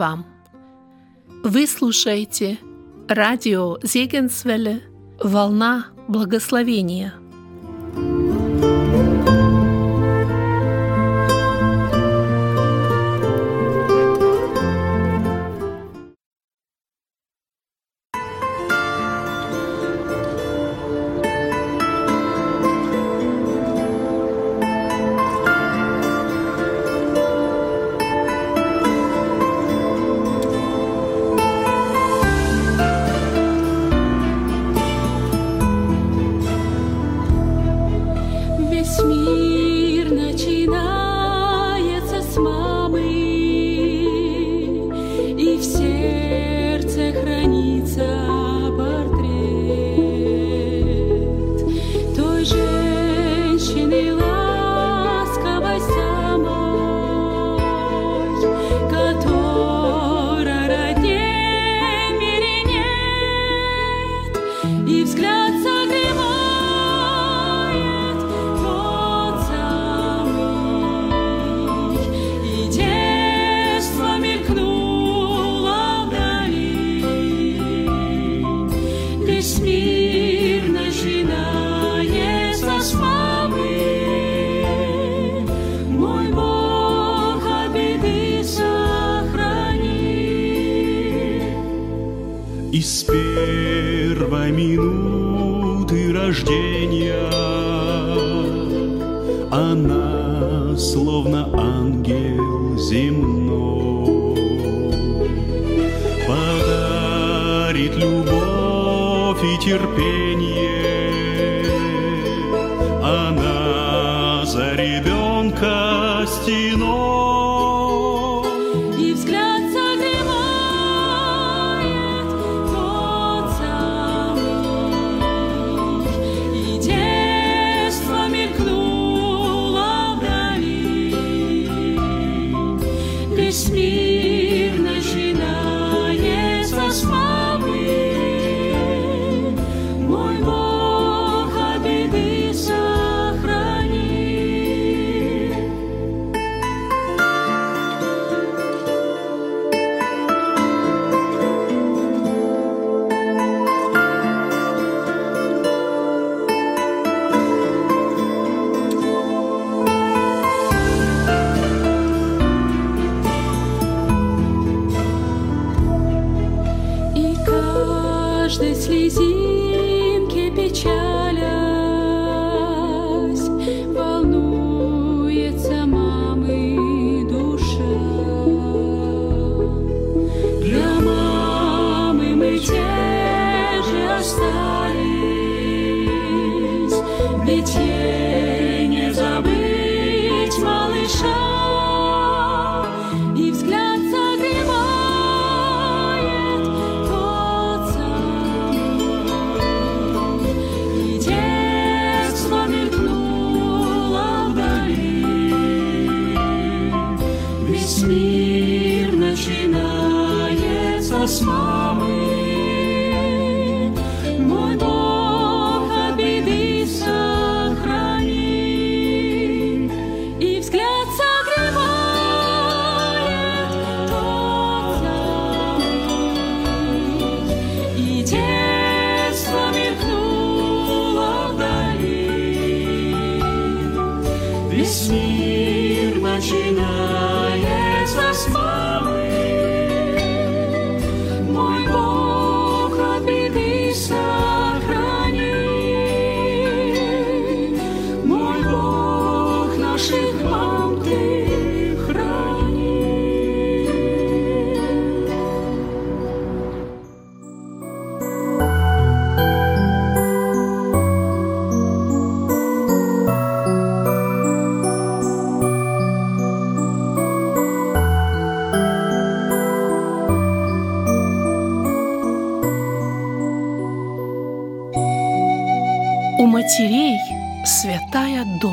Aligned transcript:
вам. 0.00 0.24
Вы 1.44 1.66
слушаете 1.66 2.58
радио 3.06 3.76
Зегенсвелле 3.82 4.82
«Волна 5.22 5.88
благословения». 6.08 7.19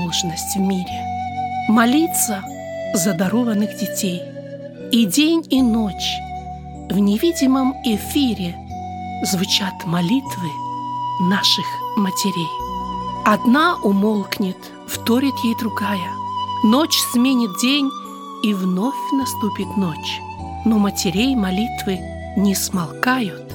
должность 0.08 0.56
в 0.56 0.60
мире– 0.60 1.06
молиться 1.68 2.42
за 2.94 3.14
дарованных 3.14 3.78
детей. 3.78 4.22
И 4.90 5.06
день, 5.06 5.46
и 5.50 5.62
ночь 5.62 6.18
в 6.90 6.98
невидимом 6.98 7.76
эфире 7.84 8.56
звучат 9.24 9.74
молитвы 9.86 10.50
наших 11.24 11.66
матерей. 11.98 12.48
Одна 13.26 13.76
умолкнет, 13.84 14.56
вторит 14.88 15.36
ей 15.44 15.56
другая. 15.60 16.12
Ночь 16.64 16.98
сменит 17.12 17.52
день, 17.62 17.90
и 18.44 18.54
вновь 18.54 19.12
наступит 19.12 19.76
ночь. 19.76 20.22
Но 20.64 20.80
матерей 20.80 21.36
молитвы 21.36 22.00
не 22.38 22.56
смолкают 22.56 23.54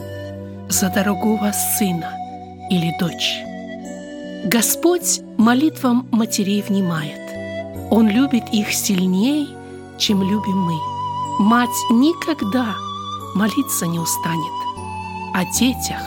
за 0.69 0.91
дорогого 0.91 1.51
сына 1.79 2.13
или 2.69 2.95
дочь. 3.01 3.52
Господь 4.45 5.21
молитвам 5.39 6.09
матерей 6.11 6.63
внимает. 6.63 7.21
Он 7.93 8.09
любит 8.09 8.43
их 8.53 8.73
сильнее, 8.73 9.47
чем 9.99 10.21
любим 10.21 10.63
мы. 10.63 10.75
Мать 11.39 11.69
никогда 11.91 12.75
молиться 13.37 13.87
не 13.87 14.01
устанет 14.01 14.53
о 15.33 15.45
детях, 15.45 16.03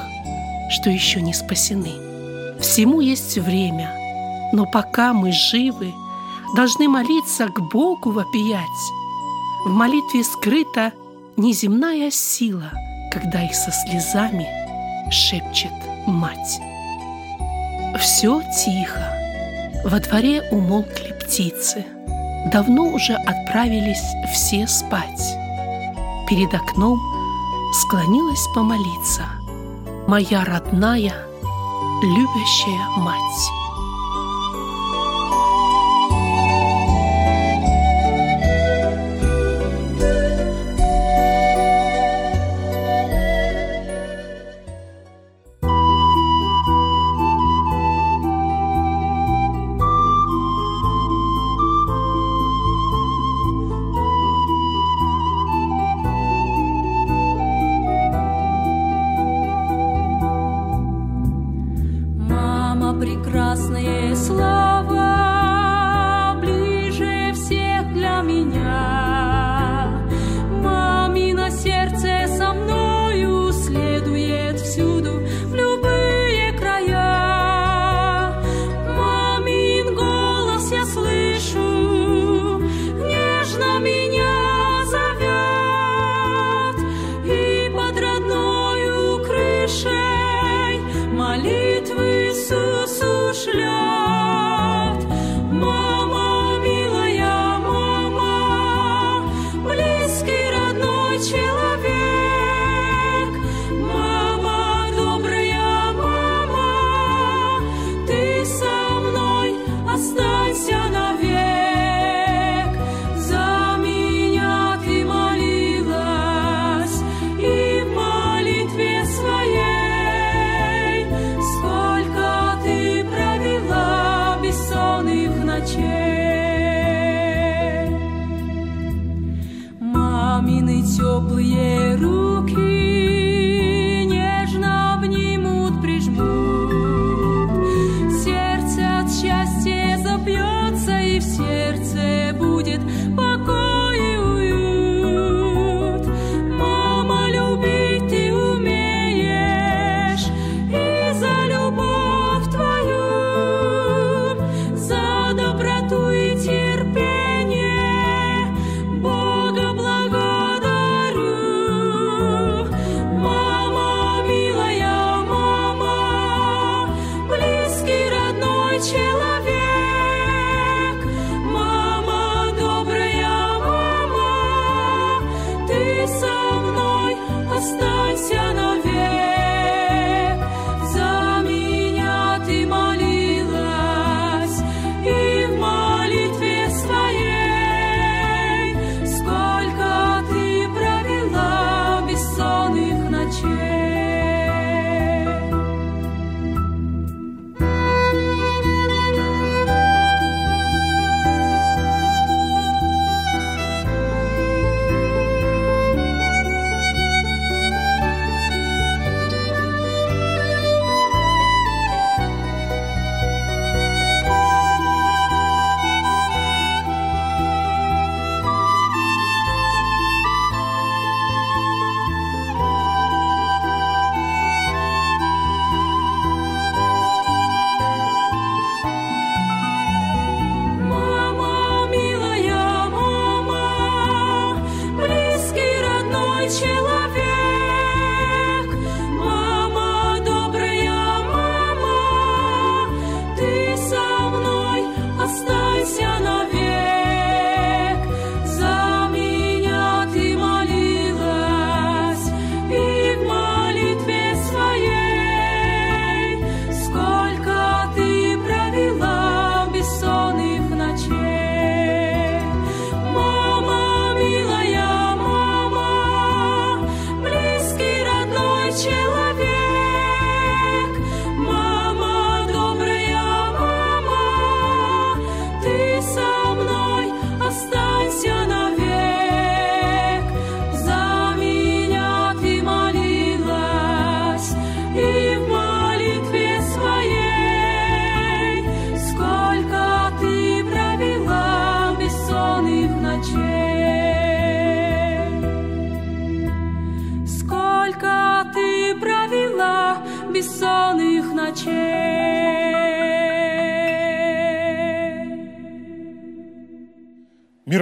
что 0.70 0.90
еще 0.90 1.22
не 1.22 1.34
спасены. 1.34 1.94
Всему 2.60 3.00
есть 3.00 3.38
время, 3.38 3.90
но 4.52 4.66
пока 4.66 5.14
мы 5.14 5.32
живы, 5.32 5.94
должны 6.58 6.90
молиться 6.90 7.48
к 7.48 7.62
Богу 7.72 8.12
вопиять. 8.12 8.92
В 9.64 9.70
молитве 9.70 10.26
скрыта 10.26 10.92
неземная 11.38 12.12
сила, 12.12 12.70
когда 13.14 13.44
их 13.44 13.56
со 13.56 13.72
слезами 13.72 14.48
шепчет 15.10 15.72
мать. 16.06 16.60
Все 18.00 18.42
тихо, 18.64 19.14
во 19.86 20.00
дворе 20.00 20.44
умолкли 20.52 21.14
птицы. 21.14 21.86
Давно 22.52 22.84
уже 22.84 23.14
отправились 23.14 24.04
все 24.34 24.68
спать. 24.68 25.38
Перед 26.30 26.54
окном 26.54 27.00
склонилась 27.74 28.46
помолиться 28.54 29.24
моя 30.08 30.44
родная, 30.44 31.14
любящая 32.04 32.88
мать. 32.98 33.65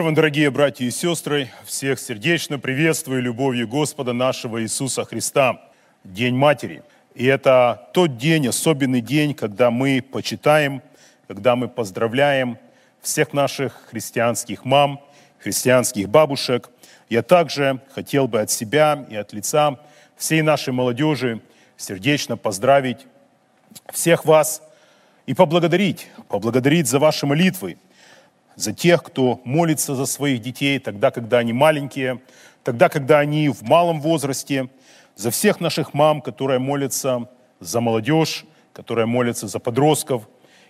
Вам, 0.04 0.16
дорогие 0.16 0.52
братья 0.52 0.84
и 0.84 0.92
сестры! 0.92 1.50
Всех 1.64 1.98
сердечно 1.98 2.60
приветствую 2.60 3.22
любовью 3.22 3.70
Господа 3.70 4.12
нашего 4.12 4.62
Иисуса 4.62 5.06
Христа. 5.06 5.62
День 6.04 6.36
Матери. 6.36 6.84
И 7.16 7.26
это 7.26 7.88
тот 7.94 8.18
день, 8.18 8.50
особенный 8.50 9.00
день, 9.00 9.34
когда 9.34 9.72
мы 9.72 10.02
почитаем, 10.02 10.82
когда 11.30 11.56
мы 11.56 11.70
поздравляем 11.70 12.58
всех 13.02 13.32
наших 13.32 13.82
христианских 13.90 14.66
мам, 14.66 15.00
христианских 15.40 16.10
бабушек. 16.10 16.70
Я 17.08 17.24
также 17.24 17.80
хотел 17.96 18.28
бы 18.28 18.42
от 18.42 18.52
себя 18.52 19.06
и 19.10 19.16
от 19.16 19.32
лица 19.32 19.80
всей 20.18 20.42
нашей 20.42 20.74
молодежи 20.74 21.40
сердечно 21.78 22.36
поздравить 22.36 23.08
всех 23.94 24.26
вас 24.26 24.64
и 25.28 25.34
поблагодарить, 25.34 26.10
поблагодарить 26.28 26.88
за 26.90 27.00
ваши 27.00 27.26
молитвы, 27.26 27.78
за 28.56 28.74
тех, 28.74 29.04
кто 29.04 29.42
молится 29.44 29.96
за 29.96 30.06
своих 30.06 30.42
детей 30.42 30.80
тогда, 30.80 31.12
когда 31.12 31.40
они 31.40 31.54
маленькие, 31.54 32.22
тогда, 32.64 32.90
когда 32.90 33.20
они 33.20 33.50
в 33.50 33.62
малом 33.64 34.02
возрасте, 34.02 34.70
за 35.16 35.32
всех 35.32 35.60
наших 35.60 35.94
мам, 35.94 36.22
которые 36.22 36.60
молятся 36.60 37.30
за 37.60 37.82
молодежь, 37.82 38.46
которые 38.74 39.06
молятся 39.06 39.48
за 39.48 39.60
подростков, 39.60 40.28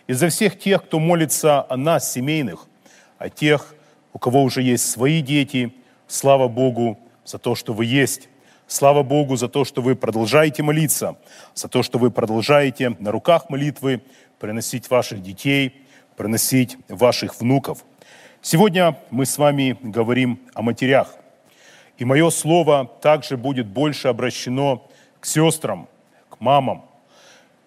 и 0.07 0.13
за 0.13 0.29
всех 0.29 0.59
тех, 0.59 0.83
кто 0.83 0.99
молится 0.99 1.61
о 1.61 1.77
нас, 1.77 2.11
семейных, 2.11 2.67
о 3.17 3.29
тех, 3.29 3.73
у 4.11 4.19
кого 4.19 4.43
уже 4.43 4.61
есть 4.61 4.89
свои 4.89 5.21
дети. 5.21 5.73
Слава 6.07 6.47
Богу 6.47 6.99
за 7.23 7.37
то, 7.37 7.55
что 7.55 7.73
вы 7.73 7.85
есть. 7.85 8.27
Слава 8.67 9.03
Богу 9.03 9.35
за 9.35 9.47
то, 9.47 9.65
что 9.65 9.81
вы 9.81 9.95
продолжаете 9.95 10.63
молиться, 10.63 11.15
за 11.53 11.67
то, 11.67 11.83
что 11.83 11.99
вы 11.99 12.11
продолжаете 12.11 12.95
на 12.99 13.11
руках 13.11 13.49
молитвы 13.49 14.01
приносить 14.39 14.89
ваших 14.89 15.21
детей, 15.21 15.82
приносить 16.15 16.77
ваших 16.87 17.39
внуков. 17.39 17.83
Сегодня 18.41 18.97
мы 19.09 19.25
с 19.25 19.37
вами 19.37 19.77
говорим 19.81 20.39
о 20.53 20.61
матерях. 20.61 21.15
И 21.97 22.05
мое 22.05 22.29
слово 22.29 22.91
также 23.01 23.37
будет 23.37 23.67
больше 23.67 24.07
обращено 24.07 24.85
к 25.19 25.25
сестрам, 25.25 25.87
к 26.29 26.39
мамам. 26.39 26.85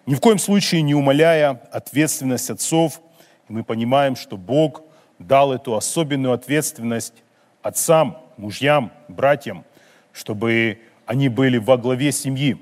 Ни 0.05 0.15
в 0.15 0.19
коем 0.19 0.37
случае 0.37 0.81
не 0.83 0.93
умаляя 0.93 1.61
ответственность 1.71 2.49
отцов. 2.49 3.01
Мы 3.47 3.63
понимаем, 3.63 4.15
что 4.15 4.37
Бог 4.37 4.83
дал 5.19 5.53
эту 5.53 5.75
особенную 5.75 6.33
ответственность 6.33 7.23
отцам, 7.61 8.17
мужьям, 8.37 8.91
братьям, 9.07 9.65
чтобы 10.13 10.79
они 11.05 11.29
были 11.29 11.57
во 11.57 11.77
главе 11.77 12.11
семьи, 12.11 12.57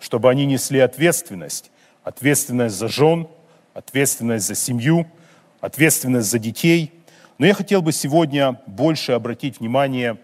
чтобы 0.00 0.30
они 0.30 0.46
несли 0.46 0.80
ответственность, 0.80 1.70
ответственность 2.04 2.76
за 2.76 2.88
жен, 2.88 3.28
ответственность 3.74 4.46
за 4.46 4.54
семью, 4.54 5.06
ответственность 5.66 6.30
за 6.30 6.38
детей. 6.38 6.92
Но 7.38 7.46
я 7.46 7.52
хотел 7.52 7.82
бы 7.82 7.92
сегодня 7.92 8.60
больше 8.66 9.12
обратить 9.12 9.58
внимание 9.58 10.16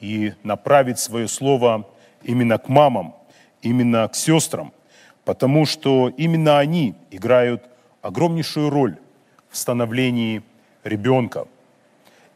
и 0.00 0.32
направить 0.42 0.98
свое 0.98 1.28
слово 1.28 1.86
именно 2.22 2.56
к 2.56 2.68
мамам, 2.68 3.14
именно 3.60 4.08
к 4.08 4.14
сестрам, 4.14 4.72
потому 5.24 5.66
что 5.66 6.08
именно 6.16 6.58
они 6.58 6.94
играют 7.10 7.62
огромнейшую 8.00 8.70
роль 8.70 8.96
в 9.50 9.58
становлении 9.58 10.42
ребенка. 10.82 11.46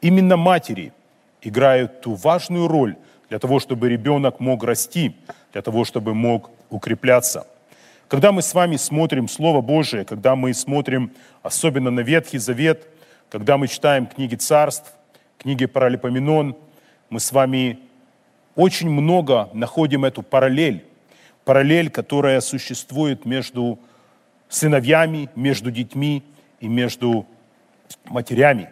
Именно 0.03 0.37
матери 0.37 0.93
играют 1.41 2.03
ту 2.03 2.15
важную 2.15 2.69
роль 2.69 2.97
для 3.31 3.39
того, 3.39 3.59
чтобы 3.59 3.89
ребенок 3.89 4.39
мог 4.39 4.65
расти, 4.65 5.17
для 5.53 5.63
того, 5.63 5.85
чтобы 5.85 6.15
мог 6.15 6.51
укрепляться. 6.69 7.47
Когда 8.11 8.33
мы 8.33 8.43
с 8.43 8.55
вами 8.55 8.75
смотрим 8.75 9.29
Слово 9.29 9.61
Божие, 9.61 10.05
когда 10.05 10.35
мы 10.35 10.53
смотрим 10.53 11.13
особенно 11.45 11.93
на 11.93 12.01
Ветхий 12.01 12.39
Завет, 12.39 12.89
когда 13.29 13.57
мы 13.57 13.69
читаем 13.69 14.09
книги 14.09 14.35
царств, 14.35 14.95
книги 15.39 15.65
Паралипоменон, 15.67 16.57
мы 17.09 17.21
с 17.21 17.31
вами 17.31 17.79
очень 18.57 18.91
много 18.91 19.49
находим 19.53 20.05
эту 20.05 20.25
параллель, 20.25 20.85
параллель, 21.45 21.89
которая 21.89 22.41
существует 22.41 23.27
между 23.27 23.79
сыновьями, 24.49 25.29
между 25.37 25.71
детьми 25.71 26.25
и 26.59 26.67
между 26.67 27.27
матерями. 28.07 28.71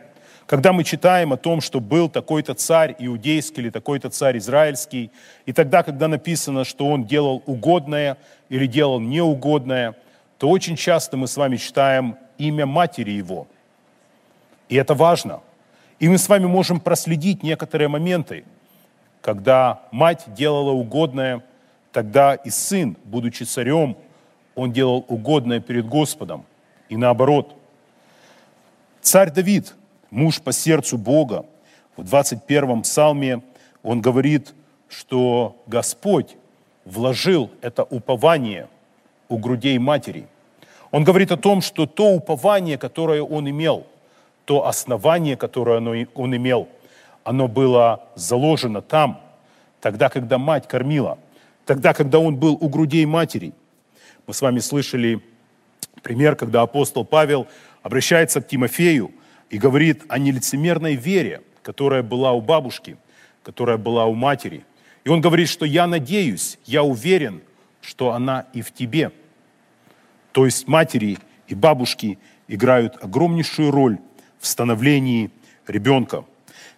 Когда 0.48 0.72
мы 0.72 0.82
читаем 0.82 1.34
о 1.34 1.36
том, 1.36 1.60
что 1.60 1.78
был 1.78 2.08
такой-то 2.08 2.54
царь 2.54 2.96
иудейский 2.98 3.64
или 3.64 3.68
такой-то 3.68 4.08
царь 4.08 4.38
израильский, 4.38 5.10
и 5.44 5.52
тогда, 5.52 5.82
когда 5.82 6.08
написано, 6.08 6.64
что 6.64 6.88
он 6.88 7.04
делал 7.04 7.42
угодное 7.44 8.16
или 8.48 8.66
делал 8.66 8.98
неугодное, 8.98 9.94
то 10.38 10.48
очень 10.48 10.74
часто 10.74 11.18
мы 11.18 11.26
с 11.26 11.36
вами 11.36 11.58
читаем 11.58 12.16
имя 12.38 12.64
матери 12.64 13.10
его. 13.10 13.46
И 14.70 14.76
это 14.76 14.94
важно. 14.94 15.42
И 15.98 16.08
мы 16.08 16.16
с 16.16 16.26
вами 16.30 16.46
можем 16.46 16.80
проследить 16.80 17.42
некоторые 17.42 17.88
моменты, 17.88 18.46
когда 19.20 19.82
мать 19.90 20.24
делала 20.28 20.70
угодное, 20.70 21.42
тогда 21.92 22.34
и 22.34 22.48
сын, 22.48 22.96
будучи 23.04 23.42
царем, 23.42 23.98
он 24.54 24.72
делал 24.72 25.04
угодное 25.08 25.60
перед 25.60 25.86
Господом. 25.86 26.46
И 26.88 26.96
наоборот– 26.96 27.54
Царь 29.00 29.30
Давид, 29.30 29.74
муж 30.10 30.40
по 30.40 30.52
сердцу 30.52 30.98
Бога, 30.98 31.46
в 31.96 32.04
21 32.04 32.82
псалме 32.82 33.42
он 33.82 34.00
говорит, 34.00 34.54
что 34.88 35.60
Господь 35.66 36.36
вложил 36.84 37.50
это 37.60 37.84
упование 37.84 38.68
у 39.28 39.38
грудей 39.38 39.78
матери. 39.78 40.26
Он 40.90 41.04
говорит 41.04 41.32
о 41.32 41.36
том, 41.36 41.60
что 41.60 41.86
то 41.86 42.12
упование, 42.12 42.78
которое 42.78 43.22
он 43.22 43.48
имел, 43.50 43.86
то 44.44 44.66
основание, 44.66 45.36
которое 45.36 46.06
он 46.14 46.36
имел, 46.36 46.68
оно 47.24 47.48
было 47.48 48.04
заложено 48.14 48.80
там, 48.80 49.20
тогда, 49.80 50.08
когда 50.08 50.38
мать 50.38 50.66
кормила, 50.66 51.18
тогда, 51.66 51.92
когда 51.92 52.18
он 52.18 52.36
был 52.36 52.56
у 52.58 52.68
грудей 52.68 53.04
матери. 53.04 53.52
Мы 54.26 54.32
с 54.32 54.40
вами 54.40 54.60
слышали 54.60 55.22
пример, 56.02 56.36
когда 56.36 56.62
апостол 56.62 57.04
Павел 57.04 57.46
обращается 57.82 58.40
к 58.40 58.48
Тимофею 58.48 59.10
и 59.50 59.58
говорит 59.58 60.04
о 60.08 60.18
нелицемерной 60.18 60.94
вере, 60.94 61.42
которая 61.62 62.02
была 62.02 62.32
у 62.32 62.40
бабушки, 62.40 62.96
которая 63.42 63.78
была 63.78 64.06
у 64.06 64.14
матери. 64.14 64.64
И 65.04 65.08
он 65.08 65.20
говорит, 65.20 65.48
что 65.48 65.64
я 65.64 65.86
надеюсь, 65.86 66.58
я 66.64 66.82
уверен, 66.82 67.42
что 67.80 68.12
она 68.12 68.46
и 68.52 68.62
в 68.62 68.72
тебе. 68.72 69.12
То 70.32 70.44
есть 70.44 70.68
матери 70.68 71.18
и 71.46 71.54
бабушки 71.54 72.18
играют 72.46 73.02
огромнейшую 73.02 73.70
роль 73.70 73.98
в 74.38 74.46
становлении 74.46 75.30
ребенка. 75.66 76.24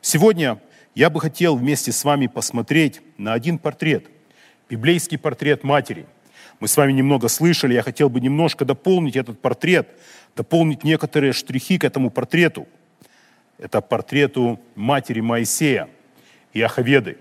Сегодня 0.01 0.61
я 0.95 1.11
бы 1.11 1.21
хотел 1.21 1.57
вместе 1.57 1.93
с 1.93 2.05
вами 2.05 2.27
посмотреть 2.27 3.01
на 3.17 3.33
один 3.33 3.59
портрет, 3.59 4.07
библейский 4.69 5.19
портрет 5.19 5.65
матери– 5.65 6.07
мы 6.61 6.69
с 6.69 6.77
вами 6.77 6.93
немного 6.93 7.29
слышали, 7.29 7.73
я 7.73 7.83
хотел 7.83 8.11
бы 8.11 8.21
немножко 8.21 8.67
дополнить 8.67 9.17
этот 9.17 9.41
портрет, 9.41 9.89
дополнить 10.37 10.85
некоторые 10.85 11.33
штрихи 11.33 11.79
к 11.79 11.85
этому 11.85 12.11
портрету. 12.11 12.67
Это 13.59 13.81
портрету 13.81 14.61
матери 14.75 15.21
Моисея 15.21 15.89
и 16.53 16.63
Ахаведы. 16.63 17.19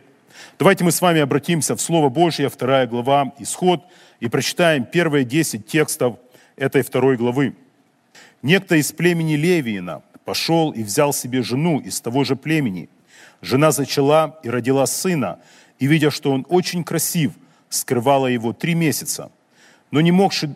Давайте 0.57 0.83
мы 0.83 0.91
с 0.91 1.01
вами 1.01 1.19
обратимся 1.19 1.75
в 1.75 1.81
Слово 1.81 2.09
Божье, 2.09 2.49
вторая 2.49 2.87
глава, 2.87 3.33
Исход, 3.39 3.83
и 4.19 4.29
прочитаем 4.29 4.85
первые 4.85 5.25
десять 5.25 5.67
текстов 5.67 6.17
этой 6.55 6.81
второй 6.81 7.17
главы. 7.17 7.55
«Некто 8.41 8.75
из 8.75 8.91
племени 8.91 9.33
Левиина 9.33 10.01
пошел 10.23 10.71
и 10.71 10.83
взял 10.83 11.11
себе 11.13 11.43
жену 11.43 11.79
из 11.79 11.99
того 11.99 12.23
же 12.23 12.35
племени. 12.35 12.89
Жена 13.41 13.71
зачала 13.71 14.39
и 14.43 14.49
родила 14.49 14.85
сына, 14.85 15.39
и, 15.77 15.87
видя, 15.87 16.11
что 16.11 16.31
он 16.31 16.45
очень 16.49 16.83
красив– 16.83 17.33
скрывала 17.69 18.27
его 18.27 18.53
три 18.53 18.75
месяца. 18.75 19.31
Но 19.91 20.01
не 20.01 20.11
могши 20.11 20.55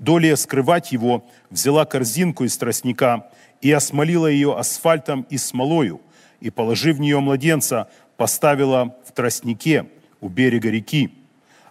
долее 0.00 0.36
скрывать 0.36 0.90
его, 0.90 1.24
взяла 1.48 1.84
корзинку 1.84 2.42
из 2.42 2.56
тростника 2.56 3.30
и 3.60 3.70
осмолила 3.70 4.26
ее 4.26 4.58
асфальтом 4.58 5.24
и 5.30 5.38
смолою, 5.38 6.00
и, 6.40 6.50
положив 6.50 6.96
в 6.96 7.00
нее 7.00 7.20
младенца, 7.20 7.88
поставила 8.16 8.96
в 9.06 9.12
тростнике 9.12 9.86
у 10.20 10.28
берега 10.28 10.70
реки. 10.70 11.12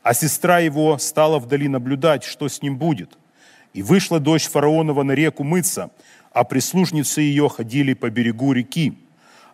А 0.02 0.14
сестра 0.14 0.60
его 0.60 0.98
стала 0.98 1.40
вдали 1.40 1.68
наблюдать, 1.68 2.24
что 2.24 2.48
с 2.48 2.62
ним 2.62 2.78
будет. 2.78 3.18
И 3.74 3.84
вышла 3.84 4.22
дочь 4.22 4.48
фараонова 4.48 5.04
на 5.04 5.12
реку 5.12 5.44
мыться, 5.44 5.92
а 6.32 6.46
прислужницы 6.46 7.20
ее 7.20 7.50
ходили 7.50 7.94
по 7.94 8.10
берегу 8.10 8.54
реки. 8.54 8.98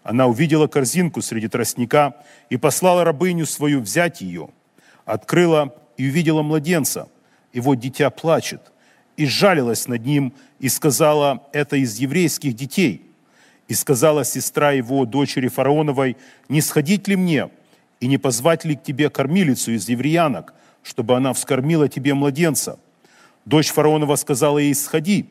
Она 0.03 0.27
увидела 0.27 0.67
корзинку 0.67 1.23
среди 1.23 1.47
тростника 1.47 2.15
и 2.51 2.57
послала 2.57 3.03
рабыню 3.03 3.47
свою 3.47 3.81
взять 3.81 4.21
ее– 4.21 4.49
открыла 5.05 5.75
и 5.97 6.07
увидела 6.07 6.41
младенца, 6.41 7.07
вот 7.59 7.79
дитя 7.79 8.09
плачет, 8.09 8.71
и 9.17 9.25
сжалилась 9.25 9.87
над 9.87 10.05
ним, 10.05 10.33
и 10.59 10.69
сказала, 10.69 11.47
это 11.53 11.77
из 11.77 11.97
еврейских 11.97 12.53
детей. 12.53 13.01
И 13.67 13.73
сказала 13.73 14.23
сестра 14.25 14.71
его, 14.71 15.05
дочери 15.05 15.47
фараоновой, 15.47 16.17
«Не 16.49 16.61
сходить 16.61 17.07
ли 17.07 17.15
мне 17.15 17.49
и 17.99 18.07
не 18.07 18.17
позвать 18.17 18.65
ли 18.65 18.75
к 18.75 18.83
тебе 18.83 19.09
кормилицу 19.09 19.71
из 19.71 19.89
евреянок, 19.89 20.53
чтобы 20.83 21.15
она 21.15 21.33
вскормила 21.33 21.87
тебе 21.87 22.13
младенца?» 22.13 22.77
Дочь 23.45 23.69
фараонова 23.69 24.15
сказала 24.17 24.59
ей, 24.59 24.75
«Сходи». 24.75 25.29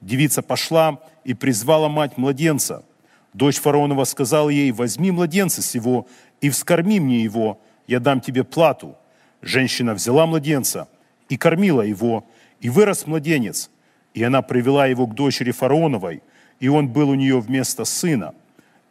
Девица 0.00 0.42
пошла 0.42 1.00
и 1.24 1.34
призвала 1.34 1.88
мать 1.88 2.16
младенца. 2.16 2.84
Дочь 3.32 3.60
фараонова 3.60 4.04
сказала 4.04 4.48
ей, 4.48 4.72
«Возьми 4.72 5.10
младенца 5.10 5.62
сего 5.62 6.08
и 6.40 6.50
вскорми 6.50 7.00
мне 7.00 7.22
его, 7.22 7.60
я 7.86 8.00
дам 8.00 8.20
тебе 8.20 8.44
плату». 8.44 8.96
Женщина 9.42 9.94
взяла 9.94 10.26
младенца 10.26 10.88
и 11.28 11.36
кормила 11.36 11.82
его, 11.82 12.24
и 12.60 12.70
вырос 12.70 13.06
младенец, 13.06 13.70
и 14.14 14.22
она 14.22 14.42
привела 14.42 14.86
его 14.86 15.06
к 15.06 15.14
дочери 15.14 15.50
фараоновой– 15.50 16.22
и 16.60 16.68
он 16.68 16.88
был 16.88 17.10
у 17.10 17.14
нее 17.14 17.40
вместо 17.40 17.84
сына. 17.84 18.34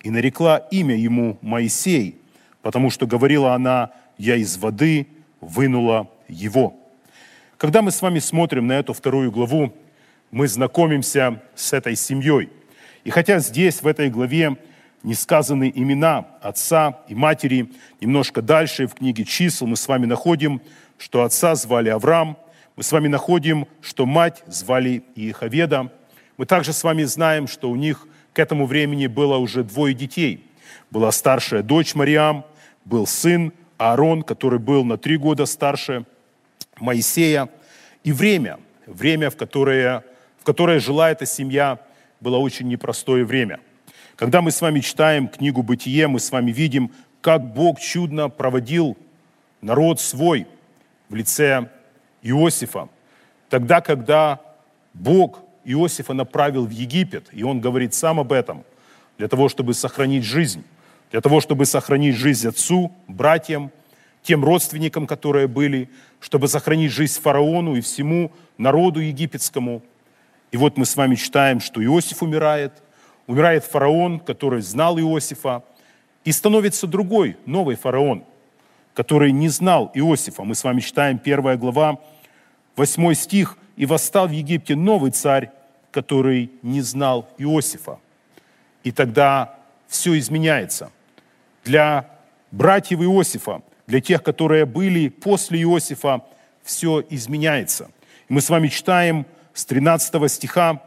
И 0.02 0.10
нарекла 0.10 0.58
имя 0.58 0.96
ему 0.96 1.38
Моисей, 1.42 2.18
потому 2.62 2.90
что 2.90 3.08
говорила 3.08 3.54
она, 3.54 3.92
я 4.18 4.36
из 4.36 4.58
воды 4.58 5.08
вынула 5.42 6.10
его. 6.28 6.76
Когда 7.58 7.82
мы 7.82 7.92
с 7.92 8.02
вами 8.02 8.20
смотрим 8.20 8.68
на 8.68 8.74
эту 8.74 8.94
вторую 8.94 9.32
главу, 9.32 9.74
мы 10.30 10.48
знакомимся 10.48 11.42
с 11.56 11.74
этой 11.74 11.96
семьей. 11.96 12.50
И 13.04 13.10
хотя 13.10 13.40
здесь, 13.40 13.82
в 13.82 13.88
этой 13.88 14.10
главе, 14.10 14.58
не 15.06 15.14
сказаны 15.14 15.72
имена 15.74 16.26
отца 16.42 17.00
и 17.08 17.16
матери, 17.16 17.72
немножко 18.02 18.42
дальше 18.42 18.88
в 18.88 18.96
книге 18.96 19.24
чисел 19.24 19.68
мы 19.68 19.78
с 19.78 19.88
вами 19.88 20.06
находим, 20.06 20.62
что 20.98 21.24
отца 21.24 21.56
звали 21.56 21.90
Авраам, 21.90 22.38
мы 22.76 22.84
с 22.84 22.92
вами 22.92 23.08
находим, 23.08 23.68
что 23.82 24.06
мать 24.06 24.44
звали 24.48 25.04
Иеховеда– 25.16 25.92
мы 26.38 26.46
также 26.46 26.74
с 26.74 26.84
вами 26.84 27.04
знаем, 27.04 27.48
что 27.48 27.70
у 27.70 27.76
них 27.76 28.08
к 28.34 28.40
этому 28.40 28.66
времени 28.66 29.08
было 29.08 29.38
уже 29.38 29.64
двое 29.64 29.94
детей. 29.94 30.46
Была 30.92 31.12
старшая 31.12 31.64
дочь 31.64 31.96
Мариам, 31.96 32.46
был 32.84 33.08
сын 33.08 33.54
Аарон, 33.78 34.22
который 34.22 34.60
был 34.60 34.84
на 34.84 34.98
три 34.98 35.18
года 35.18 35.46
старше 35.46 36.06
Моисея. 36.78 37.50
И 38.04 38.12
время, 38.12 38.60
время, 38.86 39.30
в 39.30 39.38
которое, 39.38 40.04
в 40.40 40.44
которое 40.44 40.80
жила 40.80 41.10
эта 41.10 41.26
семья, 41.26 41.80
было 42.20 42.38
очень 42.38 42.68
непростое 42.68 43.24
время. 43.24 43.60
Когда 44.16 44.42
мы 44.42 44.52
с 44.52 44.62
вами 44.62 44.80
читаем 44.80 45.28
книгу 45.28 45.62
«Бытие», 45.62 46.08
мы 46.08 46.22
с 46.22 46.32
вами 46.32 46.52
видим, 46.52 46.92
как 47.20 47.54
Бог 47.54 47.82
чудно 47.82 48.30
проводил 48.30 48.98
народ 49.60 50.00
свой 50.00 50.48
в 51.10 51.16
лице 51.16 51.70
Иосифа. 52.22 52.88
Тогда, 53.50 53.82
когда 53.82 54.40
Бог 54.94 55.42
Иосифа 55.66 56.14
направил 56.14 56.66
в 56.66 56.70
Египет, 56.70 57.28
и 57.34 57.44
он 57.44 57.60
говорит 57.60 57.94
сам 57.94 58.22
об 58.22 58.32
этом, 58.32 58.64
для 59.18 59.28
того, 59.28 59.50
чтобы 59.50 59.74
сохранить 59.74 60.24
жизнь, 60.24 60.64
для 61.12 61.20
того, 61.20 61.42
чтобы 61.42 61.66
сохранить 61.66 62.16
жизнь 62.16 62.48
отцу, 62.48 62.94
братьям, 63.10 63.70
тем 64.24 64.46
родственникам, 64.46 65.08
которые 65.08 65.48
были, 65.48 65.90
чтобы 66.22 66.48
сохранить 66.48 66.92
жизнь 66.92 67.20
фараону 67.22 67.76
и 67.76 67.82
всему 67.82 68.32
народу 68.58 69.02
египетскому. 69.02 69.82
И 70.52 70.58
вот 70.58 70.78
мы 70.78 70.86
с 70.86 70.96
вами 70.96 71.16
читаем, 71.16 71.60
что 71.60 71.84
Иосиф 71.84 72.24
умирает, 72.24 72.82
умирает 73.28 73.64
фараон, 73.64 74.20
который 74.20 74.62
знал 74.62 75.00
Иосифа, 75.00 75.64
и 76.24 76.32
становится 76.32 76.88
другой, 76.88 77.38
новый 77.46 77.76
фараон, 77.76 78.24
который 78.94 79.32
не 79.32 79.50
знал 79.50 79.92
Иосифа. 79.94 80.44
Мы 80.44 80.56
с 80.56 80.64
вами 80.64 80.80
читаем 80.80 81.18
первая 81.20 81.58
глава, 81.58 82.00
восьмой 82.76 83.16
стих– 83.16 83.58
и 83.76 83.86
восстал 83.86 84.28
в 84.28 84.32
Египте 84.32 84.76
новый 84.76 85.12
царь, 85.12 85.52
который 85.92 86.52
не 86.62 86.82
знал 86.82 87.30
Иосифа. 87.38 88.00
И 88.84 88.92
тогда 88.92 89.56
все 89.88 90.18
изменяется. 90.18 90.92
Для 91.64 92.10
братьев 92.52 93.02
Иосифа, 93.02 93.62
для 93.88 94.02
тех, 94.02 94.24
которые 94.24 94.66
были 94.66 95.10
после 95.10 95.62
Иосифа, 95.62 96.22
все 96.64 97.04
изменяется. 97.10 97.90
И 98.30 98.34
мы 98.34 98.42
с 98.42 98.50
вами 98.50 98.68
читаем 98.68 99.26
с 99.54 99.66
13 99.66 100.32
стиха 100.32 100.82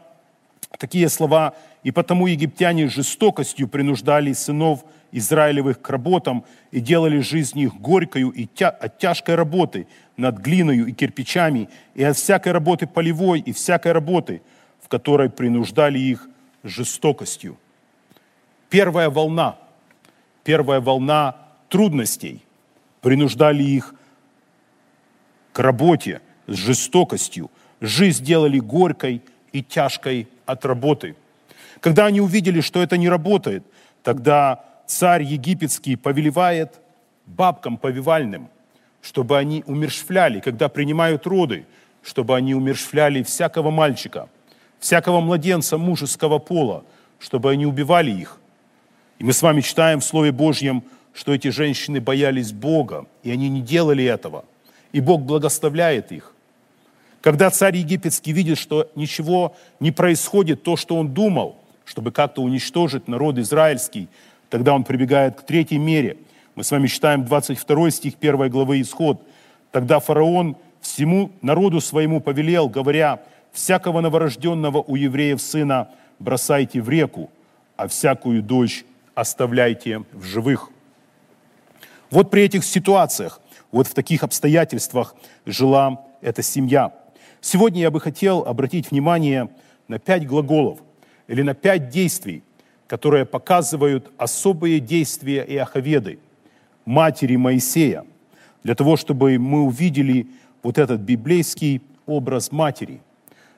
такие 0.77 1.09
слова 1.09 1.55
«И 1.83 1.91
потому 1.91 2.27
египтяне 2.27 2.87
жестокостью 2.89 3.67
принуждали 3.67 4.33
сынов 4.33 4.83
Израилевых 5.11 5.81
к 5.81 5.89
работам 5.89 6.43
и 6.71 6.79
делали 6.79 7.19
жизнь 7.19 7.59
их 7.59 7.75
горькою 7.75 8.29
и 8.29 8.45
тя- 8.45 8.69
от 8.69 8.99
тяжкой 8.99 9.35
работы 9.35 9.87
над 10.17 10.37
глиною 10.37 10.85
и 10.87 10.91
кирпичами, 10.91 11.69
и 11.95 12.03
от 12.03 12.17
всякой 12.17 12.51
работы 12.51 12.85
полевой 12.85 13.39
и 13.39 13.53
всякой 13.53 13.93
работы, 13.93 14.41
в 14.81 14.87
которой 14.87 15.29
принуждали 15.29 15.97
их 15.97 16.27
жестокостью». 16.63 17.57
Первая 18.69 19.09
волна, 19.09 19.55
первая 20.43 20.81
волна 20.81 21.35
трудностей 21.69 22.43
принуждали 23.01 23.63
их 23.63 23.95
к 25.53 25.59
работе 25.59 26.21
с 26.45 26.53
жестокостью. 26.55 27.49
Жизнь 27.81 28.23
делали 28.23 28.59
горькой 28.59 29.21
и 29.53 29.63
тяжкой 29.63 30.27
от 30.45 30.65
работы– 30.65 31.15
когда 31.81 32.07
они 32.07 32.21
увидели, 32.21 32.61
что 32.61 32.81
это 32.81 32.97
не 32.97 33.09
работает, 33.09 33.63
тогда 34.03 34.63
царь 34.85 35.23
египетский 35.23 35.95
повелевает 35.95 36.79
бабкам 37.25 37.77
повивальным, 37.77 38.49
чтобы 39.01 39.37
они 39.37 39.63
умершвляли, 39.65 40.39
когда 40.39 40.67
принимают 40.67 41.25
роды, 41.27 41.65
чтобы 42.03 42.35
они 42.35 42.53
умершвляли 42.55 43.23
всякого 43.23 43.71
мальчика, 43.71 44.29
всякого 44.79 45.21
младенца 45.21 45.77
мужеского 45.77 46.39
пола, 46.39 46.83
чтобы 47.19 47.51
они 47.51 47.65
убивали 47.65 48.11
их. 48.11 48.39
И 49.19 49.23
мы 49.23 49.33
с 49.33 49.41
вами 49.41 49.61
читаем 49.61 49.99
в 49.99 50.05
Слове 50.05 50.31
Божьем, 50.31 50.83
что 51.13 51.33
эти 51.33 51.49
женщины 51.49 51.99
боялись 51.99 52.51
Бога, 52.51 53.05
и 53.23 53.31
они 53.31 53.49
не 53.49 53.61
делали 53.61 54.03
этого. 54.03 54.45
И 54.91 55.01
Бог 55.01 55.21
благословляет 55.21 56.11
их. 56.11 56.33
Когда 57.21 57.49
царь 57.49 57.75
египетский 57.75 58.31
видит, 58.31 58.57
что 58.57 58.89
ничего 58.95 59.55
не 59.79 59.91
происходит, 59.91 60.63
то, 60.63 60.77
что 60.77 60.95
он 60.95 61.13
думал, 61.13 61.58
чтобы 61.89 62.11
как-то 62.11 62.43
уничтожить 62.43 63.07
народ 63.07 63.39
израильский, 63.39 64.09
тогда 64.51 64.75
он 64.75 64.83
прибегает 64.83 65.37
к 65.37 65.41
третьей 65.41 65.79
мере. 65.79 66.17
Мы 66.53 66.63
с 66.63 66.69
вами 66.69 66.85
читаем 66.85 67.25
22 67.25 67.89
стих 67.89 68.13
1 68.21 68.47
главы 68.51 68.79
Исход. 68.81 69.19
Тогда 69.71 69.99
фараон 69.99 70.55
всему 70.81 71.31
народу 71.41 71.81
своему 71.81 72.21
повелел, 72.21 72.69
говоря, 72.69 73.23
«Всякого 73.51 74.01
новорожденного 74.01 74.83
у 74.83 74.95
евреев 74.95 75.41
сына 75.41 75.89
бросайте 76.19 76.79
в 76.79 76.89
реку, 76.89 77.31
а 77.75 77.87
всякую 77.87 78.43
дочь 78.43 78.85
оставляйте 79.15 80.03
в 80.13 80.23
живых». 80.23 80.69
Вот 82.11 82.29
при 82.29 82.43
этих 82.43 82.65
ситуациях, 82.65 83.41
вот 83.71 83.87
в 83.87 83.95
таких 83.95 84.23
обстоятельствах 84.23 85.15
жила 85.47 86.05
эта 86.21 86.43
семья. 86.43 86.93
Сегодня 87.41 87.81
я 87.81 87.89
бы 87.89 87.99
хотел 87.99 88.45
обратить 88.45 88.91
внимание 88.91 89.49
на 89.87 89.97
пять 89.97 90.27
глаголов– 90.27 90.81
или 91.29 91.43
на 91.43 91.53
пять 91.53 91.89
действий, 91.89 92.43
которые 92.87 93.23
показывают 93.23 94.11
особые 94.17 94.79
действия 94.79 95.45
Иоховеды, 95.47 96.17
матери 96.85 97.35
Моисея, 97.35 98.03
для 98.63 98.73
того, 98.73 98.97
чтобы 98.97 99.37
мы 99.37 99.61
увидели 99.61 100.27
вот 100.63 100.79
этот 100.79 101.01
библейский 101.01 101.81
образ 102.07 102.51
матери, 102.51 102.99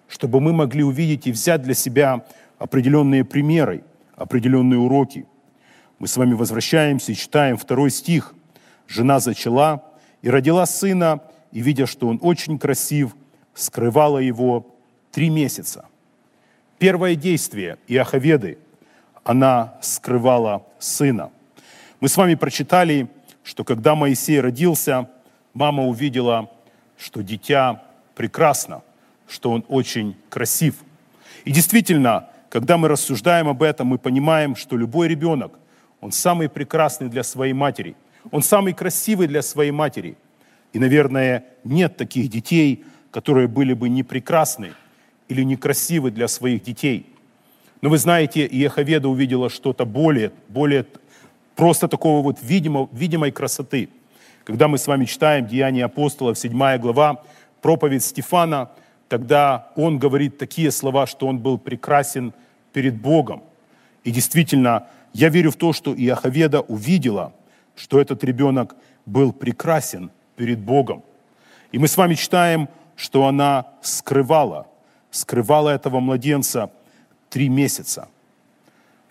чтобы 0.10 0.42
мы 0.42 0.52
могли 0.52 0.84
увидеть 0.84 1.28
и 1.28 1.32
взять 1.32 1.62
для 1.62 1.74
себя 1.74 2.26
определенные 2.60 3.24
примеры, 3.24 3.86
определенные 4.18 4.80
уроки. 4.80 5.26
Мы 5.98 6.08
с 6.10 6.18
вами 6.18 6.34
возвращаемся 6.34 7.14
и 7.14 7.16
читаем 7.16 7.56
второй 7.56 7.90
стих. 7.90 8.36
«Жена 8.86 9.22
зачала 9.22 9.86
и 10.22 10.30
родила 10.30 10.66
сына, 10.66 11.22
и, 11.54 11.62
видя, 11.62 11.86
что 11.86 12.10
он 12.10 12.20
очень 12.22 12.60
красив, 12.60 13.16
скрывала 13.54 14.18
его 14.18 14.76
три 15.12 15.30
месяца». 15.30 15.86
Первое 16.82 17.14
действие 17.14 17.78
Иоховеды, 17.88 18.58
она 19.24 19.76
скрывала 19.82 20.66
сына. 20.80 21.30
Мы 22.00 22.10
с 22.10 22.18
вами 22.18 22.34
прочитали, 22.34 23.08
что 23.44 23.64
когда 23.64 23.94
Моисей 23.94 24.42
родился, 24.42 25.08
мама 25.54 25.86
увидела, 25.86 26.50
что 26.98 27.22
дитя 27.22 27.84
прекрасно, 28.16 28.82
что 29.30 29.52
он 29.52 29.64
очень 29.68 30.16
красив. 30.30 30.74
И 31.46 31.52
действительно, 31.52 32.30
когда 32.50 32.80
мы 32.80 32.88
рассуждаем 32.88 33.48
об 33.48 33.62
этом, 33.62 33.86
мы 33.86 34.00
понимаем, 34.00 34.56
что 34.56 34.76
любой 34.76 35.08
ребенок, 35.08 35.54
он 36.00 36.12
самый 36.12 36.50
прекрасный 36.50 37.10
для 37.10 37.22
своей 37.22 37.54
матери, 37.54 37.96
он 38.32 38.42
самый 38.42 38.74
красивый 38.74 39.28
для 39.28 39.44
своей 39.44 39.70
матери. 39.70 40.18
И, 40.74 40.80
наверное, 40.80 41.46
нет 41.64 41.96
таких 41.96 42.28
детей, 42.28 42.84
которые 43.12 43.48
были 43.48 43.74
бы 43.74 43.88
не 43.88 44.02
прекрасны, 44.02 44.72
или 45.32 45.44
некрасивы 45.44 46.12
для 46.12 46.28
своих 46.28 46.62
детей. 46.62 47.06
Но 47.80 47.90
вы 47.90 47.98
знаете, 47.98 48.46
Иеховеда 48.46 49.08
увидела 49.08 49.50
что-то 49.50 49.86
более, 49.86 50.34
более 50.50 50.86
просто 51.56 51.88
такого 51.88 52.22
вот 52.22 52.40
видимо, 52.42 52.90
видимой 52.92 53.32
красоты. 53.32 53.88
Когда 54.44 54.68
мы 54.68 54.78
с 54.78 54.88
вами 54.88 55.06
читаем 55.06 55.48
Деяния 55.48 55.86
апостолов, 55.86 56.38
7 56.38 56.78
глава, 56.80 57.24
проповедь 57.62 58.04
Стефана, 58.04 58.72
тогда 59.08 59.70
он 59.78 60.00
говорит 60.00 60.38
такие 60.38 60.70
слова, 60.70 61.08
что 61.08 61.28
он 61.28 61.40
был 61.40 61.58
прекрасен 61.58 62.34
перед 62.74 62.96
Богом. 63.02 63.42
И 64.04 64.12
действительно, 64.12 64.88
я 65.14 65.30
верю 65.30 65.52
в 65.52 65.56
то, 65.56 65.72
что 65.72 65.96
Иоховеда 65.96 66.60
увидела, 66.60 67.32
что 67.78 68.02
этот 68.02 68.22
ребенок 68.26 68.76
был 69.06 69.32
прекрасен 69.32 70.12
перед 70.36 70.60
Богом. 70.60 71.04
И 71.72 71.80
мы 71.80 71.88
с 71.88 71.96
вами 71.96 72.16
читаем, 72.16 72.68
что 72.98 73.28
она 73.28 73.68
скрывала, 73.82 74.68
скрывала 75.12 75.70
этого 75.70 76.00
младенца 76.00 76.72
три 77.30 77.50
месяца. 77.50 78.08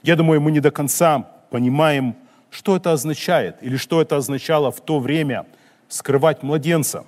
Я 0.02 0.16
думаю, 0.16 0.40
мы 0.40 0.50
не 0.50 0.60
до 0.60 0.70
конца 0.70 1.20
понимаем, 1.50 2.16
что 2.50 2.76
это 2.76 2.92
означает 2.92 3.56
или 3.60 3.76
что 3.76 4.00
это 4.00 4.16
означало 4.16 4.72
в 4.72 4.80
то 4.80 4.98
время 4.98 5.46
скрывать 5.88 6.42
младенца. 6.42 7.04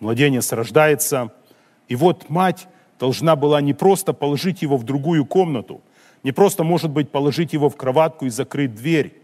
Младенец 0.00 0.52
рождается, 0.52 1.32
и 1.88 1.96
вот 1.96 2.28
мать 2.28 2.68
должна 2.98 3.36
была 3.36 3.60
не 3.60 3.74
просто 3.74 4.12
положить 4.12 4.62
его 4.62 4.76
в 4.76 4.84
другую 4.84 5.24
комнату, 5.24 5.80
не 6.22 6.32
просто, 6.32 6.64
может 6.64 6.90
быть, 6.90 7.10
положить 7.10 7.52
его 7.52 7.68
в 7.68 7.76
кроватку 7.76 8.26
и 8.26 8.30
закрыть 8.30 8.74
дверь. 8.74 9.20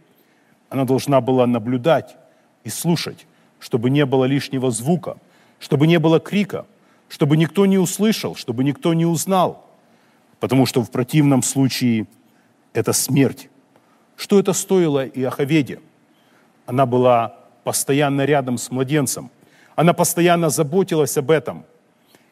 Она 0.71 0.85
должна 0.85 1.21
была 1.21 1.47
наблюдать 1.47 2.17
и 2.65 2.69
слушать, 2.71 3.27
чтобы 3.59 3.91
не 3.91 4.07
было 4.07 4.25
лишнего 4.25 4.71
звука, 4.71 5.17
чтобы 5.59 5.87
не 5.87 5.99
было 5.99 6.21
крика, 6.21 6.67
чтобы 7.13 7.37
никто 7.37 7.67
не 7.67 7.77
услышал, 7.77 8.35
чтобы 8.35 8.65
никто 8.65 8.95
не 8.95 9.05
узнал, 9.05 9.67
потому 10.41 10.65
что 10.65 10.83
в 10.83 10.91
противном 10.91 11.43
случае 11.43 12.07
это 12.73 12.95
смерть. 12.95 13.51
Что 14.17 14.41
это 14.41 14.55
стоило 14.55 15.07
Иоховеде? 15.07 15.81
Она 16.65 16.87
была 16.87 17.37
постоянно 17.65 18.25
рядом 18.25 18.57
с 18.57 18.71
младенцем. 18.71 19.31
Она 19.77 19.93
постоянно 19.93 20.49
заботилась 20.49 21.19
об 21.19 21.31
этом. 21.31 21.67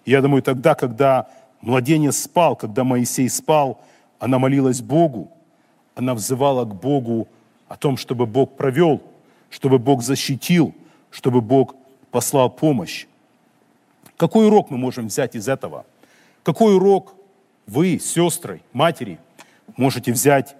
я 0.06 0.22
думаю, 0.22 0.42
тогда, 0.42 0.74
когда 0.74 1.28
младенец 1.60 2.16
спал, 2.16 2.56
когда 2.56 2.82
Моисей 2.82 3.28
спал, 3.28 3.82
она 4.18 4.38
молилась 4.38 4.80
Богу. 4.80 5.30
Она 5.94 6.14
взывала 6.14 6.64
к 6.64 6.74
Богу 6.74 7.28
о 7.68 7.76
том, 7.76 7.98
чтобы 7.98 8.24
Бог 8.24 8.56
провел, 8.56 9.02
чтобы 9.50 9.78
Бог 9.78 10.02
защитил, 10.02 10.74
чтобы 11.10 11.42
Бог 11.42 11.74
послал 12.10 12.48
помощь. 12.48 13.06
Какой 14.20 14.48
урок 14.48 14.68
мы 14.68 14.76
можем 14.76 15.06
взять 15.06 15.34
из 15.34 15.48
этого? 15.48 15.86
Какой 16.42 16.76
урок 16.76 17.14
вы, 17.66 17.98
сестры, 17.98 18.60
матери, 18.74 19.18
можете 19.78 20.12
взять 20.12 20.56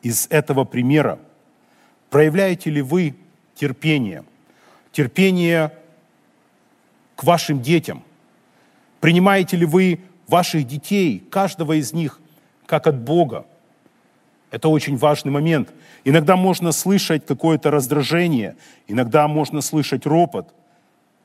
из 0.00 0.26
этого 0.30 0.64
примера? 0.64 1.18
Проявляете 2.08 2.70
ли 2.70 2.80
вы 2.80 3.14
терпение? 3.56 4.24
Терпение 4.90 5.70
к 7.14 7.24
вашим 7.24 7.60
детям? 7.60 8.02
Принимаете 9.00 9.58
ли 9.58 9.66
вы 9.66 10.00
ваших 10.26 10.66
детей, 10.66 11.18
каждого 11.18 11.74
из 11.78 11.92
них, 11.92 12.22
как 12.64 12.86
от 12.86 12.98
Бога? 12.98 13.44
Это 14.50 14.70
очень 14.70 14.96
важный 14.96 15.30
момент. 15.30 15.74
Иногда 16.04 16.36
можно 16.36 16.72
слышать 16.72 17.26
какое-то 17.26 17.70
раздражение, 17.70 18.56
иногда 18.86 19.28
можно 19.28 19.60
слышать 19.60 20.06
ропот, 20.06 20.54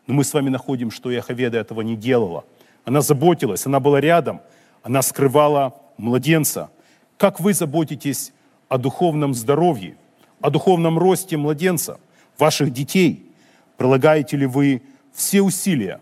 но 0.09 0.15
мы 0.15 0.23
с 0.23 0.33
вами 0.33 0.49
находим, 0.49 0.89
что 0.89 1.11
Яховеда 1.11 1.59
этого 1.59 1.81
не 1.81 1.95
делала. 1.95 2.43
Она 2.83 3.01
заботилась, 3.01 3.67
она 3.67 3.79
была 3.79 4.01
рядом, 4.01 4.41
она 4.81 5.03
скрывала 5.03 5.79
младенца. 5.97 6.71
Как 7.17 7.39
вы 7.39 7.53
заботитесь 7.53 8.33
о 8.69 8.79
духовном 8.79 9.35
здоровье, 9.35 9.97
о 10.41 10.49
духовном 10.49 10.97
росте 10.97 11.37
младенца, 11.37 11.99
ваших 12.39 12.73
детей? 12.73 13.31
Прилагаете 13.77 14.35
ли 14.35 14.47
вы 14.47 14.81
все 15.13 15.43
усилия, 15.43 16.01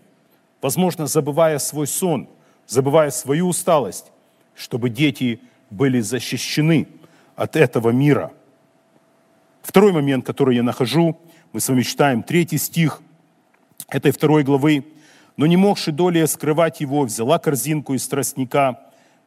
возможно, 0.62 1.06
забывая 1.06 1.58
свой 1.58 1.86
сон, 1.86 2.30
забывая 2.66 3.10
свою 3.10 3.46
усталость, 3.48 4.06
чтобы 4.54 4.88
дети 4.88 5.38
были 5.68 6.00
защищены 6.00 6.88
от 7.36 7.56
этого 7.56 7.90
мира? 7.90 8.32
Второй 9.60 9.92
момент, 9.92 10.24
который 10.24 10.56
я 10.56 10.62
нахожу, 10.62 11.20
мы 11.52 11.60
с 11.60 11.68
вами 11.68 11.82
читаем 11.82 12.22
третий 12.22 12.56
стих 12.56 13.02
этой 13.88 14.12
второй 14.12 14.42
главы. 14.42 14.84
«Но 15.36 15.46
не 15.46 15.56
могши 15.56 15.92
доли 15.92 16.24
скрывать 16.24 16.80
его, 16.80 17.02
взяла 17.02 17.38
корзинку 17.38 17.94
из 17.94 18.06
тростника 18.08 18.80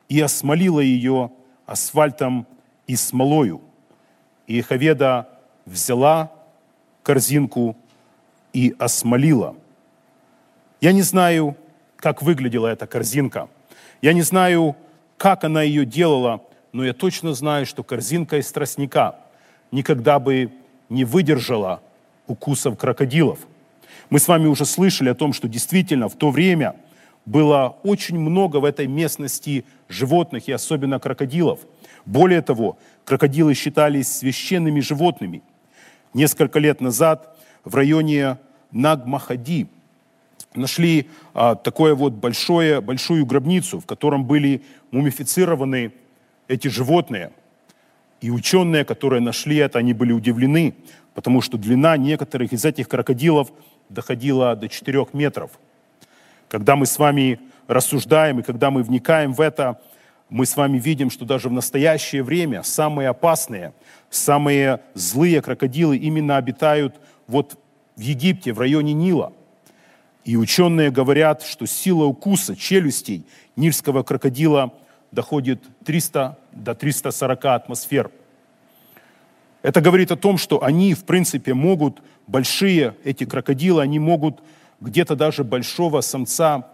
и 0.10 0.20
осмолила 0.20 0.82
ее 0.82 1.32
асфальтом 1.66 2.46
и 2.86 2.96
смолою. 2.98 3.62
И 4.46 4.62
Хаведа 4.62 5.30
взяла 5.66 6.32
корзинку 7.04 7.78
и 8.52 8.76
осмолила. 8.78 9.56
Я 10.82 10.92
не 10.92 11.02
знаю, 11.02 11.56
как 11.96 12.22
выглядела 12.22 12.68
эта 12.68 12.88
корзинка. 12.88 13.48
Я 14.02 14.14
не 14.14 14.24
знаю, 14.24 14.76
как 15.18 15.44
она 15.44 15.62
ее 15.62 15.86
делала, 15.86 16.42
но 16.74 16.84
я 16.84 16.94
точно 16.94 17.34
знаю, 17.34 17.66
что 17.66 17.84
корзинка 17.84 18.38
из 18.38 18.52
тростника 18.52 19.16
никогда 19.72 20.20
бы 20.20 20.52
не 20.90 21.06
выдержала 21.06 21.82
укусов 22.28 22.78
крокодилов. 22.78 23.40
Мы 24.12 24.20
с 24.20 24.28
вами 24.28 24.46
уже 24.46 24.66
слышали 24.66 25.10
о 25.10 25.16
том, 25.16 25.34
что 25.34 25.48
действительно 25.48 26.08
в 26.08 26.16
то 26.16 26.30
время 26.30 26.76
было 27.26 27.78
очень 27.82 28.20
много 28.20 28.58
в 28.58 28.66
этой 28.66 28.86
местности 28.86 29.66
животных 29.90 30.48
и 30.48 30.52
особенно 30.52 31.00
крокодилов– 31.00 31.62
более 32.06 32.42
того, 32.42 32.78
крокодилы 33.06 33.54
считались 33.54 34.12
священными 34.12 34.80
животными. 34.80 35.44
Несколько 36.14 36.60
лет 36.60 36.82
назад 36.82 37.38
в 37.64 37.76
районе 37.76 38.38
Нагмахади 38.72 39.68
нашли 40.56 41.10
а, 41.34 41.56
такое 41.56 41.96
вот 41.96 42.14
большое, 42.14 42.82
большую 42.82 43.26
гробницу, 43.26 43.80
в 43.80 43.86
котором 43.86 44.26
были 44.26 44.64
мумифицированы 44.92 45.94
эти 46.48 46.68
животные. 46.68 47.32
И 48.20 48.30
ученые, 48.30 48.84
которые 48.84 49.22
нашли 49.22 49.58
это, 49.58 49.80
они 49.80 49.94
были 49.94 50.12
удивлены, 50.12 50.76
потому 51.14 51.42
что 51.42 51.58
длина 51.58 51.98
некоторых 51.98 52.52
из 52.54 52.66
этих 52.66 52.88
крокодилов 52.90 53.52
доходила 53.94 54.56
до 54.56 54.70
4 54.70 55.08
метров. 55.14 55.52
Когда 56.48 56.76
мы 56.76 56.86
с 56.86 56.98
вами 56.98 57.40
рассуждаем 57.68 58.40
и 58.40 58.44
когда 58.44 58.72
мы 58.72 58.84
вникаем 58.84 59.34
в 59.34 59.42
это, 59.42 59.80
мы 60.30 60.46
с 60.46 60.56
вами 60.56 60.78
видим, 60.78 61.10
что 61.10 61.26
даже 61.26 61.50
в 61.50 61.52
настоящее 61.52 62.24
время 62.24 62.64
самые 62.64 63.10
опасные, 63.10 63.74
самые 64.10 64.80
злые 64.94 65.42
крокодилы 65.42 65.98
именно 65.98 66.38
обитают 66.38 66.96
вот 67.28 67.58
в 67.96 68.00
Египте, 68.00 68.54
в 68.54 68.60
районе 68.60 68.94
Нила. 68.94 69.34
И 70.24 70.38
ученые 70.38 70.92
говорят, 70.92 71.44
что 71.44 71.66
сила 71.66 72.06
укуса 72.06 72.56
челюстей 72.56 73.26
нильского 73.56 74.04
крокодила 74.04 74.74
доходит 75.12 75.64
300 75.84 76.38
до 76.54 76.76
340 76.76 77.46
атмосфер. 77.46 78.12
Это 79.62 79.82
говорит 79.82 80.12
о 80.12 80.16
том, 80.16 80.38
что 80.38 80.64
они, 80.64 80.94
в 80.94 81.04
принципе, 81.04 81.54
могут, 81.54 82.02
большие 82.32 82.96
эти 83.04 83.26
крокодилы, 83.26 83.82
они 83.82 84.00
могут 84.00 84.42
где-то 84.80 85.16
даже 85.16 85.44
большого 85.44 86.02
самца 86.02 86.68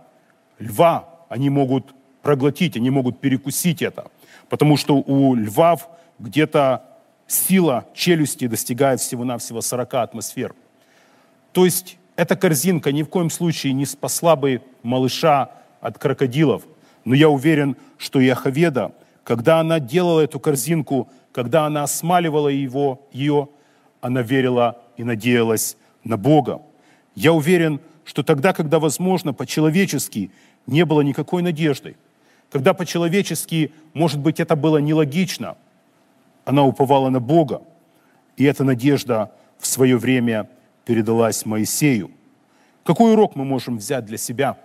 льва, 0.60 1.10
они 1.30 1.50
могут 1.50 1.96
проглотить, 2.22 2.78
они 2.78 2.90
могут 2.90 3.20
перекусить 3.20 3.82
это. 3.82 4.12
Потому 4.50 4.78
что 4.78 4.96
у 4.96 5.36
львов 5.36 5.90
где-то 6.20 6.84
сила 7.26 7.86
челюсти 7.94 8.48
достигает 8.48 9.02
всего-навсего 9.02 9.62
40 9.62 9.94
атмосфер. 9.96 10.56
То 11.52 11.66
есть 11.66 11.98
эта 12.16 12.36
корзинка 12.36 12.92
ни 12.92 13.04
в 13.04 13.08
коем 13.08 13.30
случае 13.30 13.74
не 13.74 13.86
спасла 13.86 14.36
бы 14.36 14.62
малыша 14.84 15.50
от 15.82 15.98
крокодилов. 15.98 16.64
Но 17.04 17.16
я 17.16 17.30
уверен, 17.30 17.76
что 17.98 18.20
Яховеда, 18.20 18.94
когда 19.24 19.60
она 19.60 19.80
делала 19.80 20.22
эту 20.22 20.40
корзинку, 20.40 21.10
когда 21.32 21.66
она 21.66 21.84
осмаливала 21.84 22.50
его, 22.50 23.08
ее, 23.12 23.50
она 24.02 24.22
верила 24.22 24.82
и 24.98 25.04
надеялась 25.04 25.78
на 26.04 26.18
Бога. 26.18 26.62
Я 27.16 27.34
уверен, 27.34 27.80
что 28.04 28.24
тогда, 28.24 28.54
когда, 28.54 28.80
возможно, 28.80 29.34
по-человечески 29.34 30.32
не 30.66 30.86
было 30.86 31.02
никакой 31.02 31.42
надежды, 31.42 31.96
когда 32.52 32.74
по-человечески, 32.74 33.72
может 33.94 34.20
быть, 34.20 34.40
это 34.40 34.56
было 34.56 34.78
нелогично, 34.78 35.58
она 36.46 36.64
уповала 36.64 37.10
на 37.10 37.20
Бога, 37.20 37.62
и 38.38 38.46
эта 38.46 38.64
надежда 38.64 39.32
в 39.60 39.68
свое 39.68 39.98
время 39.98 40.50
передалась 40.86 41.46
Моисею. 41.46 42.12
Какой 42.84 43.14
урок 43.14 43.36
мы 43.36 43.44
можем 43.44 43.78
взять 43.78 44.06
для 44.06 44.18
себя? 44.18 44.58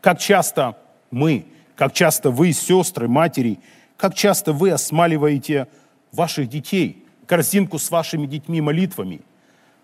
Как 0.00 0.20
часто 0.20 0.76
мы, 1.10 1.46
как 1.74 1.92
часто 1.92 2.30
вы, 2.30 2.52
сестры, 2.52 3.08
матери, 3.08 3.58
как 3.96 4.14
часто 4.14 4.52
вы 4.52 4.70
осмаливаете 4.70 5.66
ваших 6.12 6.48
детей, 6.48 7.05
корзинку 7.26 7.78
с 7.78 7.90
вашими 7.90 8.26
детьми 8.26 8.60
молитвами, 8.60 9.20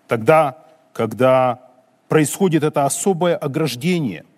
тогда, 0.07 0.57
когда 0.93 1.59
происходит 2.07 2.63
это 2.63 2.85
особое 2.85 3.35
ограждение– 3.35 4.25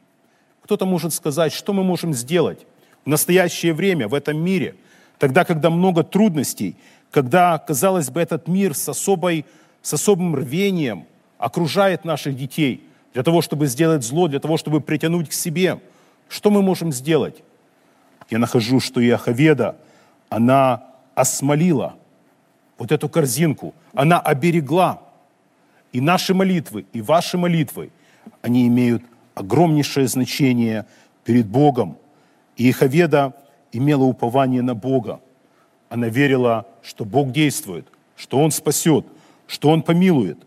кто-то 0.66 0.88
может 0.88 1.14
сказать, 1.14 1.54
что 1.54 1.74
мы 1.74 1.84
можем 1.84 2.16
сделать 2.16 2.66
в 3.06 3.10
настоящее 3.10 3.72
время, 3.72 4.08
в 4.08 4.16
этом 4.16 4.44
мире, 4.44 4.74
тогда, 5.20 5.46
когда 5.46 5.70
много 5.70 6.04
трудностей, 6.04 6.76
когда, 7.12 7.60
казалось 7.60 8.10
бы, 8.10 8.20
этот 8.20 8.48
мир 8.48 8.74
с, 8.74 8.90
особой, 8.90 9.46
с 9.84 9.94
особым 9.94 10.36
рвением 10.36 11.06
окружает 11.38 12.04
наших 12.04 12.36
детей 12.36 12.84
для 13.14 13.22
того, 13.22 13.44
чтобы 13.44 13.68
сделать 13.68 14.04
зло, 14.04 14.28
для 14.28 14.40
того, 14.40 14.58
чтобы 14.58 14.82
притянуть 14.82 15.30
к 15.30 15.34
себе. 15.34 15.80
Что 16.30 16.50
мы 16.50 16.64
можем 16.64 16.92
сделать? 16.92 17.44
Я 18.32 18.40
нахожу, 18.40 18.80
что 18.80 19.00
Иоховеда, 19.00 19.76
она 20.30 20.84
осмолила 21.14 21.94
вот 22.78 22.92
эту 22.92 23.10
корзинку, 23.10 23.74
она 23.94 24.20
оберегла. 24.20 25.02
И 25.92 26.02
наши 26.02 26.34
молитвы, 26.34 26.86
и 26.92 27.02
ваши 27.02 27.38
молитвы, 27.38 27.92
они 28.42 28.68
имеют 28.68 29.04
огромнейшее 29.34 30.08
значение 30.08 30.86
перед 31.24 31.48
Богом. 31.48 31.98
И 32.58 32.70
Иховеда 32.70 33.34
имела 33.72 34.04
упование 34.04 34.62
на 34.62 34.76
Бога. 34.76 35.22
Она 35.90 36.08
верила, 36.10 36.66
что 36.82 37.06
Бог 37.06 37.32
действует, 37.32 37.88
что 38.16 38.40
Он 38.40 38.52
спасет, 38.52 39.06
что 39.48 39.70
Он 39.70 39.82
помилует. 39.82 40.38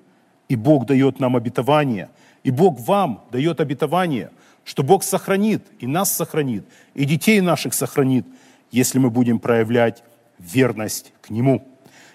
И 0.49 0.57
Бог 0.57 0.87
дает 0.87 1.21
нам 1.21 1.37
обетование. 1.37 2.11
И 2.43 2.51
Бог 2.51 2.79
вам 2.81 3.25
дает 3.31 3.61
обетование, 3.61 4.31
что 4.64 4.83
Бог 4.83 5.03
сохранит, 5.03 5.62
и 5.81 5.87
нас 5.87 6.14
сохранит, 6.14 6.64
и 6.95 7.05
детей 7.05 7.41
наших 7.41 7.75
сохранит, 7.75 8.27
если 8.71 8.99
мы 8.99 9.11
будем 9.11 9.38
проявлять 9.38 10.03
верность 10.38 11.12
к 11.21 11.31
Нему. 11.31 11.67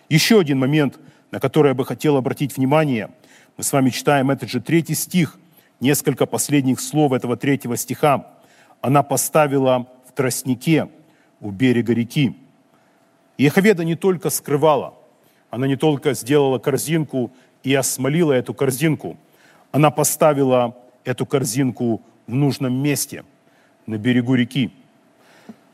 Еще 0.10 0.39
один 0.39 0.60
момент, 0.60 1.00
на 1.32 1.39
который 1.39 1.70
я 1.70 1.74
бы 1.74 1.86
хотел 1.86 2.18
обратить 2.18 2.58
внимание. 2.58 3.10
Мы 3.58 3.63
с 3.63 3.72
вами 3.72 3.89
читаем 3.89 4.32
этот 4.32 4.50
же 4.50 4.62
третий 4.62 4.96
стих, 4.96 5.39
несколько 5.80 6.26
последних 6.26 6.80
слов 6.80 7.12
этого 7.12 7.38
третьего 7.38 7.78
стиха. 7.78 8.28
Она 8.82 9.04
поставила 9.04 9.88
в 10.08 10.12
тростнике 10.13 10.89
у 11.39 11.52
берега 11.52 11.94
реки. 11.94 12.36
Яховеда 13.38 13.84
не 13.84 13.96
только 13.96 14.30
скрывала, 14.30 14.94
она 15.50 15.68
не 15.68 15.76
только 15.76 16.13
сделала 16.13 16.60
корзинку 16.60 17.32
и 17.63 17.74
осмолила 17.74 18.34
эту 18.34 18.54
корзинку, 18.54 19.18
она 19.72 19.89
поставила 19.92 20.78
эту 21.04 21.26
корзинку 21.26 22.02
в 22.28 22.34
нужном 22.34 22.74
месте, 22.74 23.24
на 23.86 23.98
берегу 23.98 24.36
реки. 24.36 24.72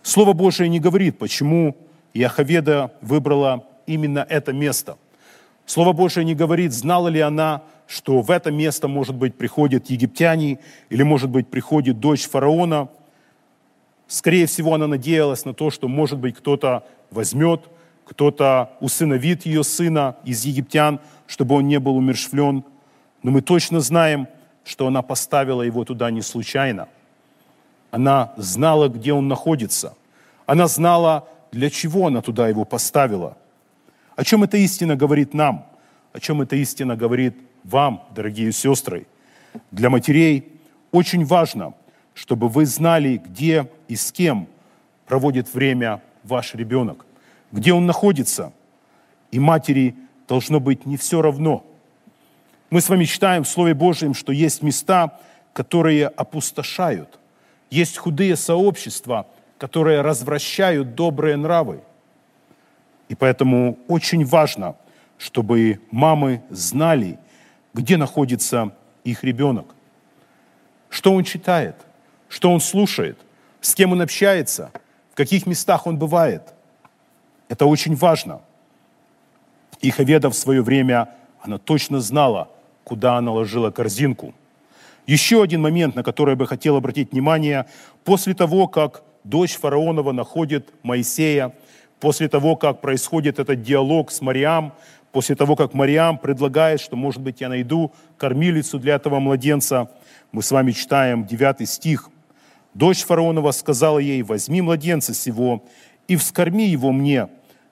Слово 0.02 0.34
Божие 0.34 0.70
не 0.70 0.80
говорит, 0.80 1.18
почему 1.20 1.76
Яховеда 2.14 2.92
выбрала 3.02 3.66
именно 3.90 4.26
это 4.30 4.54
место. 4.54 4.98
Слово 5.66 5.94
Божие 5.94 6.24
не 6.24 6.36
говорит, 6.36 6.74
знала 6.74 7.10
ли 7.10 7.20
она, 7.20 7.64
что 7.88 8.22
в 8.22 8.32
это 8.32 8.52
место, 8.52 8.88
может 8.88 9.16
быть, 9.16 9.36
приходят 9.36 9.90
египтяне, 9.90 10.60
или, 10.90 11.04
может 11.04 11.30
быть, 11.30 11.48
приходит 11.48 12.00
дочь 12.00 12.28
фараона. 12.28 12.90
Скорее 14.08 14.46
всего, 14.46 14.74
она 14.76 14.88
надеялась 14.88 15.46
на 15.46 15.54
то, 15.54 15.72
что, 15.72 15.88
может 15.88 16.20
быть, 16.20 16.36
кто-то 16.36 16.84
возьмет, 17.12 17.62
кто-то 18.06 18.72
усыновит 18.80 19.46
ее 19.46 19.64
сына 19.64 20.16
из 20.24 20.46
египтян, 20.46 21.00
чтобы 21.28 21.56
он 21.56 21.68
не 21.68 21.80
был 21.80 21.98
умершвлен. 21.98 22.64
Но 23.24 23.32
мы 23.32 23.42
точно 23.42 23.80
знаем, 23.80 24.28
что 24.64 24.88
она 24.88 25.02
поставила 25.02 25.62
его 25.62 25.84
туда 25.84 26.12
не 26.12 26.22
случайно. 26.22 26.88
Она 27.92 28.34
знала, 28.38 28.88
где 28.88 29.14
он 29.14 29.28
находится. 29.28 29.96
Она 30.46 30.68
знала, 30.68 31.28
для 31.52 31.70
чего 31.70 32.08
она 32.08 32.22
туда 32.22 32.48
его 32.48 32.66
поставила. 32.66 33.38
О 34.20 34.24
чем 34.26 34.44
эта 34.44 34.58
истина 34.58 34.98
говорит 34.98 35.34
нам? 35.34 35.66
О 36.12 36.20
чем 36.20 36.42
эта 36.42 36.58
истина 36.58 36.98
говорит 36.98 37.38
вам, 37.64 38.06
дорогие 38.14 38.52
сестры? 38.52 39.08
Для 39.72 39.90
матерей 39.90 40.60
очень 40.92 41.24
важно, 41.24 41.74
чтобы 42.14 42.50
вы 42.50 42.66
знали, 42.66 43.16
где 43.16 43.72
и 43.88 43.96
с 43.96 44.12
кем 44.12 44.50
проводит 45.08 45.54
время 45.54 46.02
ваш 46.26 46.54
ребенок, 46.54 47.06
где 47.54 47.72
он 47.72 47.86
находится. 47.86 48.52
И 49.32 49.40
матери 49.40 49.96
должно 50.28 50.60
быть 50.60 50.86
не 50.86 50.98
все 50.98 51.22
равно. 51.22 51.66
Мы 52.72 52.82
с 52.82 52.90
вами 52.90 53.06
читаем 53.06 53.46
в 53.46 53.48
Слове 53.48 53.74
Божьем, 53.74 54.14
что 54.14 54.34
есть 54.34 54.62
места, 54.62 55.18
которые 55.54 56.08
опустошают. 56.08 57.18
Есть 57.70 57.98
худые 57.98 58.36
сообщества, 58.36 59.28
которые 59.58 60.02
развращают 60.02 60.94
добрые 60.94 61.38
нравы. 61.38 61.84
И 63.10 63.16
поэтому 63.16 63.78
очень 63.88 64.24
важно, 64.24 64.76
чтобы 65.18 65.82
мамы 65.92 66.42
знали, 66.50 67.20
где 67.74 67.98
находится 67.98 68.72
их 69.04 69.24
ребенок, 69.24 69.66
что 70.90 71.14
он 71.14 71.24
читает, 71.24 71.76
что 72.30 72.52
он 72.52 72.62
слушает, 72.62 73.18
с 73.62 73.76
кем 73.76 73.92
он 73.92 74.02
общается, 74.02 74.72
в 75.12 75.16
каких 75.16 75.46
местах 75.46 75.88
он 75.88 75.98
бывает. 75.98 76.54
Это 77.50 77.66
очень 77.66 77.96
важно. 77.96 78.42
И 79.82 79.90
Хаведа 79.90 80.30
в 80.30 80.36
свое 80.36 80.62
время, 80.62 81.10
она 81.42 81.58
точно 81.58 82.00
знала, 82.00 82.50
куда 82.84 83.18
она 83.18 83.32
ложила 83.32 83.72
корзинку. 83.72 84.34
Еще 85.08 85.42
один 85.42 85.62
момент, 85.62 85.96
на 85.96 86.04
который 86.04 86.32
я 86.32 86.36
бы 86.36 86.46
хотел 86.46 86.76
обратить 86.76 87.12
внимание, 87.12 87.66
после 88.04 88.36
того, 88.36 88.68
как 88.68 89.04
дочь 89.24 89.58
фараонова 89.58 90.12
находит 90.12 90.70
Моисея, 90.84 91.54
после 92.00 92.30
того, 92.30 92.56
как 92.56 92.82
происходит 92.82 93.40
этот 93.40 93.62
диалог 93.62 94.12
с 94.12 94.22
Мариам, 94.22 94.74
после 95.12 95.36
того, 95.36 95.56
как 95.56 95.74
Мариам 95.74 96.18
предлагает, 96.18 96.80
что, 96.80 96.96
может 96.96 97.22
быть, 97.22 97.42
я 97.42 97.50
найду 97.50 97.92
кормилицу 98.18 98.80
для 98.80 98.96
этого 98.96 99.20
младенца, 99.20 99.90
мы 100.32 100.42
с 100.42 100.52
вами 100.52 100.72
читаем 100.72 101.26
9 101.26 101.68
стих. 101.68 102.10
Дочь 102.74 103.04
фараонова 103.04 103.52
сказала 103.52 104.00
ей, 104.00 104.22
возьми 104.22 104.62
младенца 104.62 105.14
сего 105.14 105.64
и 106.08 106.16
вскорми 106.16 106.68
его 106.68 106.92
мне, 106.92 107.28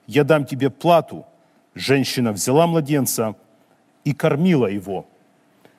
я 0.06 0.24
дам 0.24 0.44
тебе 0.44 0.70
плату. 0.70 1.26
Женщина 1.74 2.32
взяла 2.32 2.66
младенца 2.66 3.36
и 4.04 4.12
кормила 4.12 4.66
его. 4.66 5.06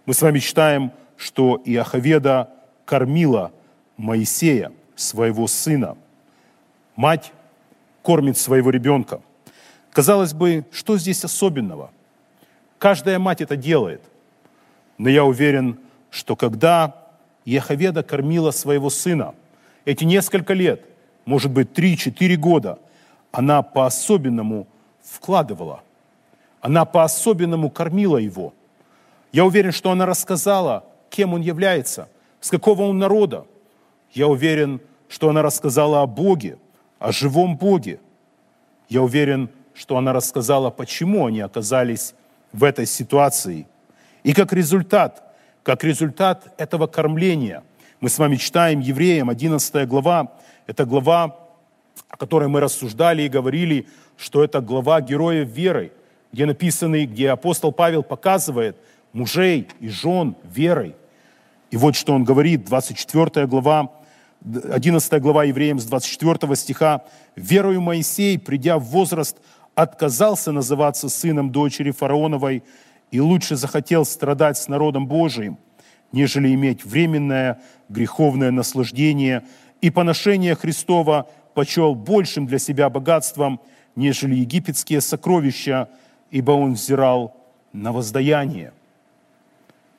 Мы 0.06 0.14
с 0.14 0.22
вами 0.22 0.40
читаем, 0.40 0.92
что 1.18 1.62
Иоховеда 1.66 2.50
кормила 2.86 3.52
Моисея, 3.98 4.72
своего 4.96 5.48
сына. 5.48 5.98
Мать 6.96 7.32
кормит 8.02 8.38
своего 8.38 8.70
ребенка. 8.70 9.22
Казалось 9.92 10.34
бы, 10.34 10.66
что 10.72 10.98
здесь 10.98 11.24
особенного? 11.24 11.92
Каждая 12.78 13.20
мать 13.20 13.42
это 13.42 13.56
делает. 13.56 14.02
Но 14.98 15.10
я 15.10 15.26
уверен, 15.26 15.80
что 16.10 16.36
когда 16.36 16.96
Еховеда 17.46 18.04
кормила 18.04 18.52
своего 18.52 18.90
сына, 18.90 19.34
эти 19.86 20.04
несколько 20.04 20.54
лет, 20.54 20.86
может 21.26 21.52
быть, 21.52 21.78
3-4 21.78 22.36
года, 22.36 22.80
она 23.32 23.62
по-особенному 23.62 24.68
вкладывала. 25.02 25.82
Она 26.62 26.86
по-особенному 26.86 27.70
кормила 27.70 28.18
его. 28.18 28.54
Я 29.32 29.46
уверен, 29.46 29.72
что 29.72 29.92
она 29.92 30.06
рассказала, 30.06 30.84
кем 31.10 31.34
он 31.34 31.42
является, 31.42 32.10
с 32.42 32.50
какого 32.50 32.84
он 32.84 32.98
народа. 32.98 33.46
Я 34.12 34.28
уверен, 34.28 34.82
что 35.08 35.30
она 35.30 35.42
рассказала 35.42 36.02
о 36.02 36.08
Боге, 36.08 36.58
о 37.00 37.12
живом 37.12 37.58
Боге. 37.58 38.00
Я 38.90 39.02
уверен, 39.02 39.50
что 39.74 39.98
она 39.98 40.14
рассказала, 40.14 40.70
почему 40.70 41.26
они 41.26 41.40
оказались 41.40 42.14
в 42.52 42.64
этой 42.64 42.86
ситуации. 42.86 43.68
И 44.24 44.34
как 44.34 44.52
результат, 44.54 45.24
как 45.64 45.84
результат 45.84 46.54
этого 46.58 46.88
кормления, 46.88 47.64
мы 48.02 48.10
с 48.10 48.18
вами 48.18 48.36
читаем 48.36 48.80
Евреям 48.80 49.30
11 49.30 49.88
глава, 49.88 50.34
это 50.68 50.86
глава, 50.86 51.38
о 52.10 52.18
которой 52.18 52.50
мы 52.50 52.60
рассуждали 52.60 53.24
и 53.24 53.30
говорили, 53.30 53.88
что 54.18 54.44
это 54.44 54.62
глава 54.62 55.02
героев 55.02 55.48
веры, 55.50 55.94
где 56.32 56.46
написаны, 56.46 57.06
где 57.06 57.30
апостол 57.32 57.72
Павел 57.72 58.04
показывает 58.04 58.78
мужей 59.14 59.68
и 59.80 59.90
жен 59.90 60.36
верой. 60.44 60.96
И 61.72 61.78
вот 61.78 61.96
что 61.96 62.14
он 62.14 62.24
говорит, 62.24 62.66
24 62.66 63.48
глава, 63.48 63.92
11 64.46 65.22
глава 65.22 65.44
Евреям 65.44 65.80
с 65.80 65.86
24 65.86 66.56
стиха. 66.56 67.04
«Верою 67.36 67.82
Моисей, 67.82 68.40
придя 68.40 68.78
в 68.80 68.84
возраст, 68.86 69.38
отказался 69.76 70.52
называться 70.52 71.10
сыном 71.10 71.52
дочери 71.52 71.92
фараоновой 71.92 72.64
и 73.12 73.20
лучше 73.20 73.56
захотел 73.56 74.06
страдать 74.06 74.58
с 74.58 74.68
народом 74.68 75.08
Божиим, 75.08 75.58
нежели 76.12 76.54
иметь 76.54 76.86
временное 76.86 77.60
греховное 77.90 78.52
наслаждение 78.52 79.44
и 79.82 79.90
поношение 79.90 80.56
Христова 80.56 81.28
почел 81.54 81.96
большим 81.96 82.46
для 82.46 82.60
себя 82.60 82.90
богатством, 82.90 83.60
нежели 83.96 84.36
египетские 84.36 85.02
сокровища, 85.02 85.90
ибо 86.32 86.52
он 86.52 86.74
взирал 86.74 87.36
на 87.74 87.92
воздаяние». 87.92 88.72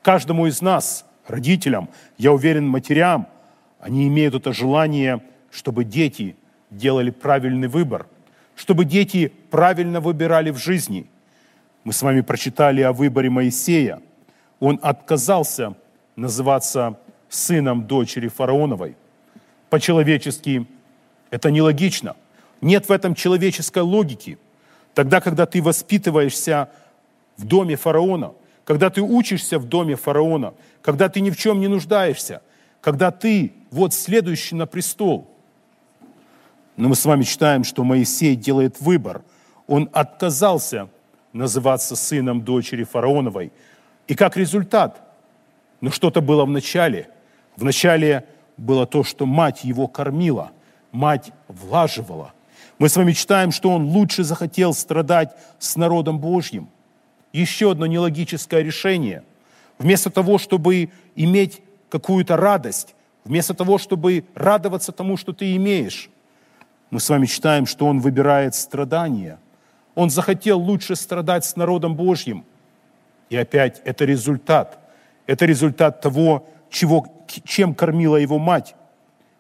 Каждому 0.03 0.47
из 0.47 0.63
нас, 0.63 1.05
родителям, 1.27 1.91
я 2.17 2.33
уверен, 2.33 2.67
матерям– 2.67 3.27
они 3.81 4.07
имеют 4.09 4.35
это 4.35 4.53
желание, 4.53 5.23
чтобы 5.51 5.85
дети 5.85 6.37
делали 6.71 7.11
правильный 7.11 7.69
выбор, 7.69 8.07
чтобы 8.55 8.85
дети 8.85 9.33
правильно 9.51 10.01
выбирали 10.01 10.51
в 10.51 10.59
жизни. 10.59 11.07
Мы 11.85 11.93
с 11.93 12.03
вами 12.03 12.21
прочитали 12.21 12.83
о 12.83 12.93
выборе 12.93 13.31
Моисея. 13.31 14.01
Он 14.61 14.79
отказался 14.83 15.75
называться 16.15 16.99
сыном 17.31 17.87
дочери 17.87 18.29
фараоновой. 18.29 18.97
По-человечески 19.71 20.67
это 21.31 21.51
нелогично. 21.51 22.17
Нет 22.61 22.89
в 22.89 22.93
этом 22.93 23.15
человеческой 23.15 23.83
логики. 23.83 24.39
Тогда, 24.93 25.21
когда 25.23 25.47
ты 25.47 25.63
воспитываешься 25.63 26.69
в 27.39 27.47
доме 27.47 27.77
фараона, 27.77 28.35
когда 28.65 28.91
ты 28.91 29.01
учишься 29.01 29.59
в 29.59 29.65
доме 29.65 29.97
фараона, 29.97 30.53
когда 30.83 31.09
ты 31.09 31.21
ни 31.21 31.31
в 31.31 31.39
чем 31.39 31.61
не 31.61 31.69
нуждаешься, 31.69 32.43
когда 32.83 33.11
ты 33.11 33.55
вот 33.71 33.95
следующий 33.95 34.55
на 34.55 34.67
престол. 34.67 35.29
Но 36.77 36.89
мы 36.89 36.95
с 36.95 37.05
вами 37.05 37.23
читаем, 37.23 37.65
что 37.65 37.85
Моисей 37.85 38.37
делает 38.37 38.81
выбор. 38.81 39.23
Он 39.67 39.89
отказался 39.93 40.89
называться 41.33 41.95
сыном 41.95 42.43
дочери 42.43 42.85
фараоновой. 42.85 43.53
И 44.09 44.15
как 44.15 44.37
результат, 44.37 45.01
ну 45.81 45.91
что-то 45.91 46.21
было 46.21 46.45
в 46.45 46.51
начале. 46.51 47.09
В 47.57 47.65
начале 47.65 48.25
было 48.57 48.87
то, 48.87 49.05
что 49.05 49.27
мать 49.27 49.65
его 49.65 49.87
кормила, 49.87 50.51
мать 50.93 51.33
влаживала. 51.49 52.33
Мы 52.79 52.89
с 52.89 52.97
вами 52.97 53.13
читаем, 53.13 53.53
что 53.53 53.71
он 53.71 53.85
лучше 53.85 54.25
захотел 54.25 54.75
страдать 54.75 55.37
с 55.59 55.77
народом 55.77 56.19
Божьим. 56.19 56.69
Еще 57.33 57.71
одно 57.71 57.87
нелогическое 57.87 58.63
решение. 58.63 59.23
Вместо 59.79 60.11
того, 60.11 60.39
чтобы 60.39 60.91
иметь 61.15 61.61
какую-то 61.89 62.37
радость, 62.37 62.95
вместо 63.31 63.55
того, 63.55 63.79
чтобы 63.79 64.25
радоваться 64.35 64.91
тому, 64.91 65.17
что 65.17 65.33
ты 65.33 65.55
имеешь, 65.55 66.11
мы 66.91 66.99
с 66.99 67.09
вами 67.09 67.27
читаем, 67.27 67.65
что 67.65 67.87
он 67.87 68.01
выбирает 68.01 68.57
страдания. 68.57 69.39
Он 69.95 70.11
захотел 70.11 70.59
лучше 70.59 70.97
страдать 70.97 71.45
с 71.45 71.55
народом 71.55 71.95
Божьим. 71.95 72.45
И 73.29 73.37
опять 73.37 73.83
это 73.85 74.05
результат. 74.05 74.81
Это 75.29 75.47
результат 75.47 76.01
того, 76.01 76.49
чего, 76.71 77.07
чем 77.45 77.73
кормила 77.73 78.17
его 78.17 78.41
мать. 78.41 78.75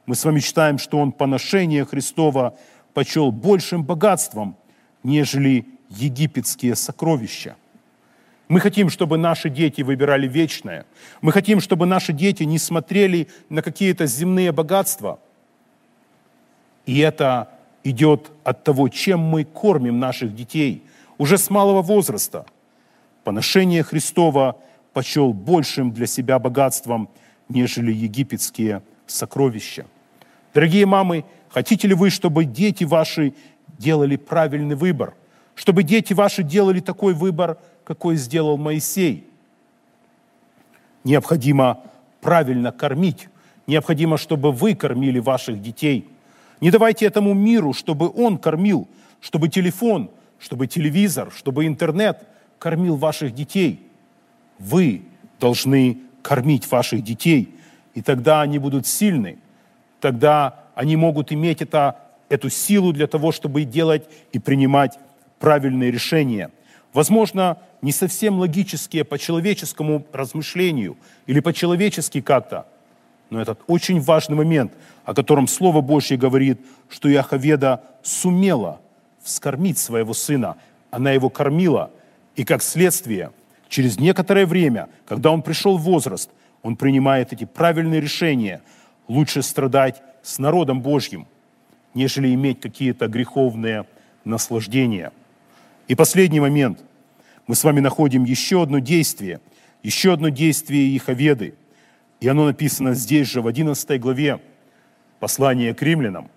Мы 0.06 0.14
с 0.14 0.24
вами 0.24 0.38
читаем, 0.38 0.78
что 0.78 0.98
он 0.98 1.10
поношение 1.10 1.84
Христова 1.84 2.54
почел 2.94 3.32
большим 3.32 3.82
богатством, 3.82 4.56
нежели 5.02 5.66
египетские 5.88 6.76
сокровища. 6.76 7.56
Мы 8.50 8.58
хотим, 8.58 8.90
чтобы 8.90 9.16
наши 9.16 9.48
дети 9.48 9.82
выбирали 9.82 10.26
вечное. 10.26 10.84
Мы 11.20 11.30
хотим, 11.30 11.60
чтобы 11.60 11.86
наши 11.86 12.12
дети 12.12 12.42
не 12.42 12.58
смотрели 12.58 13.28
на 13.48 13.62
какие-то 13.62 14.06
земные 14.06 14.50
богатства. 14.50 15.20
И 16.84 16.98
это 16.98 17.48
идет 17.84 18.32
от 18.42 18.64
того, 18.64 18.88
чем 18.88 19.20
мы 19.20 19.44
кормим 19.44 20.00
наших 20.00 20.34
детей 20.34 20.82
уже 21.16 21.38
с 21.38 21.48
малого 21.48 21.80
возраста. 21.80 22.44
Поношение 23.22 23.84
Христова 23.84 24.56
почел 24.94 25.32
большим 25.32 25.92
для 25.92 26.06
себя 26.06 26.40
богатством, 26.40 27.08
нежели 27.48 27.92
египетские 27.92 28.82
сокровища. 29.06 29.86
Дорогие 30.54 30.86
мамы, 30.86 31.24
хотите 31.50 31.86
ли 31.86 31.94
вы, 31.94 32.10
чтобы 32.10 32.46
дети 32.46 32.82
ваши 32.82 33.32
делали 33.78 34.16
правильный 34.16 34.74
выбор? 34.74 35.14
Чтобы 35.54 35.84
дети 35.84 36.14
ваши 36.14 36.42
делали 36.42 36.80
такой 36.80 37.14
выбор, 37.14 37.58
какой 37.90 38.14
сделал 38.14 38.56
Моисей? 38.56 39.26
Необходимо 41.02 41.80
правильно 42.20 42.70
кормить. 42.70 43.28
Необходимо, 43.66 44.16
чтобы 44.16 44.52
вы 44.52 44.76
кормили 44.76 45.18
ваших 45.18 45.60
детей. 45.60 46.08
Не 46.60 46.70
давайте 46.70 47.04
этому 47.04 47.34
миру, 47.34 47.72
чтобы 47.72 48.08
он 48.08 48.38
кормил, 48.38 48.86
чтобы 49.20 49.48
телефон, 49.48 50.08
чтобы 50.38 50.68
телевизор, 50.68 51.32
чтобы 51.36 51.66
интернет 51.66 52.28
кормил 52.60 52.94
ваших 52.94 53.34
детей. 53.34 53.84
Вы 54.60 55.02
должны 55.40 55.98
кормить 56.22 56.70
ваших 56.70 57.02
детей, 57.02 57.52
и 57.94 58.02
тогда 58.02 58.42
они 58.42 58.60
будут 58.60 58.86
сильны, 58.86 59.36
тогда 59.98 60.60
они 60.76 60.94
могут 60.94 61.32
иметь 61.32 61.60
это, 61.60 61.96
эту 62.28 62.50
силу 62.50 62.92
для 62.92 63.08
того, 63.08 63.32
чтобы 63.32 63.64
делать 63.64 64.04
и 64.30 64.38
принимать 64.38 64.96
правильные 65.40 65.90
решения. 65.90 66.52
Возможно, 66.92 67.58
не 67.82 67.92
совсем 67.92 68.38
логические 68.38 69.04
по 69.04 69.18
человеческому 69.18 70.04
размышлению 70.12 70.96
или 71.26 71.40
по-человечески 71.40 72.20
как-то, 72.20 72.66
но 73.30 73.40
этот 73.40 73.60
очень 73.68 74.00
важный 74.00 74.36
момент, 74.36 74.72
о 75.04 75.14
котором 75.14 75.46
Слово 75.46 75.80
Божье 75.80 76.16
говорит, 76.16 76.60
что 76.88 77.08
Яховеда 77.08 77.82
сумела 78.02 78.80
вскормить 79.22 79.78
своего 79.78 80.14
сына, 80.14 80.56
она 80.90 81.12
его 81.12 81.30
кормила, 81.30 81.90
и 82.34 82.44
как 82.44 82.62
следствие, 82.62 83.30
через 83.68 83.98
некоторое 84.00 84.46
время, 84.46 84.88
когда 85.06 85.30
он 85.30 85.42
пришел 85.42 85.78
в 85.78 85.82
возраст, 85.82 86.30
он 86.62 86.76
принимает 86.76 87.32
эти 87.32 87.44
правильные 87.44 88.00
решения. 88.00 88.62
Лучше 89.08 89.42
страдать 89.42 90.02
с 90.22 90.38
народом 90.38 90.82
Божьим, 90.82 91.26
нежели 91.94 92.34
иметь 92.34 92.60
какие-то 92.60 93.06
греховные 93.06 93.86
наслаждения. 94.24 95.12
И 95.90 95.96
последний 95.96 96.38
момент. 96.38 96.78
Мы 97.48 97.56
с 97.56 97.64
вами 97.64 97.80
находим 97.80 98.22
еще 98.22 98.62
одно 98.62 98.78
действие, 98.78 99.40
еще 99.82 100.12
одно 100.12 100.28
действие 100.28 100.96
Иховеды. 100.96 101.54
И 102.20 102.28
оно 102.28 102.44
написано 102.44 102.94
здесь 102.94 103.26
же, 103.26 103.42
в 103.42 103.48
11 103.48 104.00
главе 104.00 104.40
послания 105.18 105.74
к 105.74 105.82
римлянам. 105.82 106.30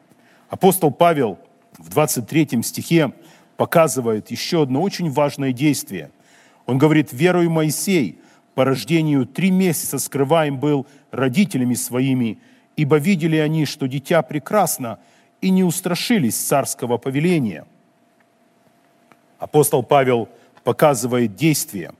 Апостол 0.49 0.89
Павел 0.89 1.37
в 1.77 1.89
23 1.89 2.63
стихе 2.63 3.13
показывает 3.55 4.31
еще 4.31 4.63
одно 4.63 4.81
очень 4.81 5.11
важное 5.11 5.53
действие. 5.53 6.09
Он 6.65 6.79
говорит, 6.79 7.13
верою 7.13 7.51
Моисей 7.51 8.17
по 8.55 8.65
рождению 8.65 9.27
три 9.27 9.51
месяца 9.51 9.99
скрываем 9.99 10.57
был 10.57 10.87
родителями 11.11 11.75
своими, 11.75 12.39
ибо 12.75 12.97
видели 12.97 13.37
они, 13.37 13.67
что 13.67 13.87
дитя 13.87 14.23
прекрасно, 14.23 14.97
и 15.41 15.51
не 15.51 15.63
устрашились 15.63 16.37
царского 16.37 16.97
повеления. 16.97 17.67
Апостол 19.43 19.83
Павел 19.83 20.29
показывает 20.63 21.35
действие. 21.35 21.91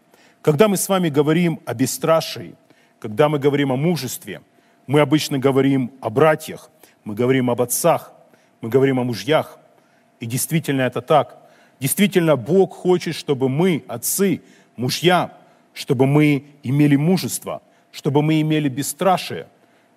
Когда 0.42 0.70
мы 0.70 0.78
с 0.78 0.88
вами 0.88 1.10
говорим 1.10 1.60
о 1.66 1.74
бесстрашии, 1.74 2.56
когда 3.00 3.28
мы 3.28 3.38
говорим 3.38 3.74
о 3.74 3.76
мужестве, 3.76 4.42
мы 4.88 5.02
обычно 5.02 5.40
говорим 5.40 5.92
о 6.00 6.10
братьях, 6.10 6.70
мы 7.04 7.16
говорим 7.16 7.50
об 7.50 7.62
отцах, 7.62 8.14
мы 8.62 8.70
говорим 8.70 8.98
о 9.02 9.04
мужьях. 9.04 9.60
И 10.22 10.26
действительно 10.26 10.84
это 10.84 11.02
так. 11.02 11.38
Действительно 11.82 12.38
Бог 12.38 12.74
хочет, 12.74 13.14
чтобы 13.14 13.50
мы, 13.50 13.84
отцы, 13.90 14.42
мужья, 14.78 15.34
чтобы 15.74 16.06
мы 16.06 16.46
имели 16.64 16.96
мужество, 16.96 17.62
чтобы 17.92 18.22
мы 18.22 18.40
имели 18.40 18.70
бесстрашие, 18.70 19.48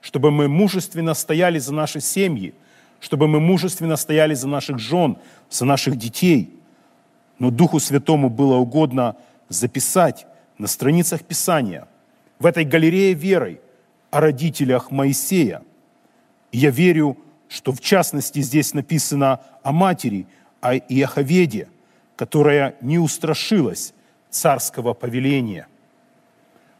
чтобы 0.00 0.32
мы 0.32 0.48
мужественно 0.48 1.14
стояли 1.14 1.60
за 1.60 1.72
наши 1.72 2.00
семьи, 2.00 2.54
чтобы 2.98 3.28
мы 3.28 3.38
мужественно 3.38 3.94
стояли 3.94 4.34
за 4.34 4.48
наших 4.48 4.80
жен, 4.80 5.16
за 5.48 5.64
наших 5.64 5.94
детей. 5.94 6.52
Но 7.38 7.50
Духу 7.50 7.80
Святому 7.80 8.30
было 8.30 8.56
угодно 8.56 9.16
записать 9.48 10.26
на 10.58 10.66
страницах 10.66 11.22
Писания, 11.22 11.86
в 12.38 12.46
этой 12.46 12.64
галерее 12.64 13.14
верой, 13.14 13.60
о 14.10 14.20
родителях 14.20 14.90
Моисея. 14.90 15.62
И 16.52 16.58
я 16.58 16.70
верю, 16.70 17.18
что 17.48 17.72
в 17.72 17.80
частности 17.80 18.40
здесь 18.40 18.74
написано 18.74 19.40
о 19.62 19.72
матери, 19.72 20.26
о 20.60 20.74
Иоховеде, 20.74 21.68
которая 22.16 22.74
не 22.80 22.98
устрашилась 22.98 23.92
царского 24.30 24.94
повеления. 24.94 25.66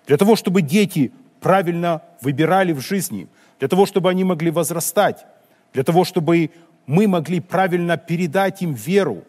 Для 0.06 0.16
того, 0.16 0.36
чтобы 0.36 0.62
дети 0.62 1.12
правильно 1.40 2.02
выбирали 2.20 2.72
в 2.72 2.80
жизни, 2.80 3.28
для 3.58 3.68
того, 3.68 3.86
чтобы 3.86 4.10
они 4.10 4.24
могли 4.24 4.50
возрастать, 4.50 5.26
для 5.72 5.84
того, 5.84 6.04
чтобы 6.04 6.50
мы 6.86 7.06
могли 7.06 7.40
правильно 7.40 7.96
передать 7.96 8.62
им 8.62 8.72
веру, 8.72 9.24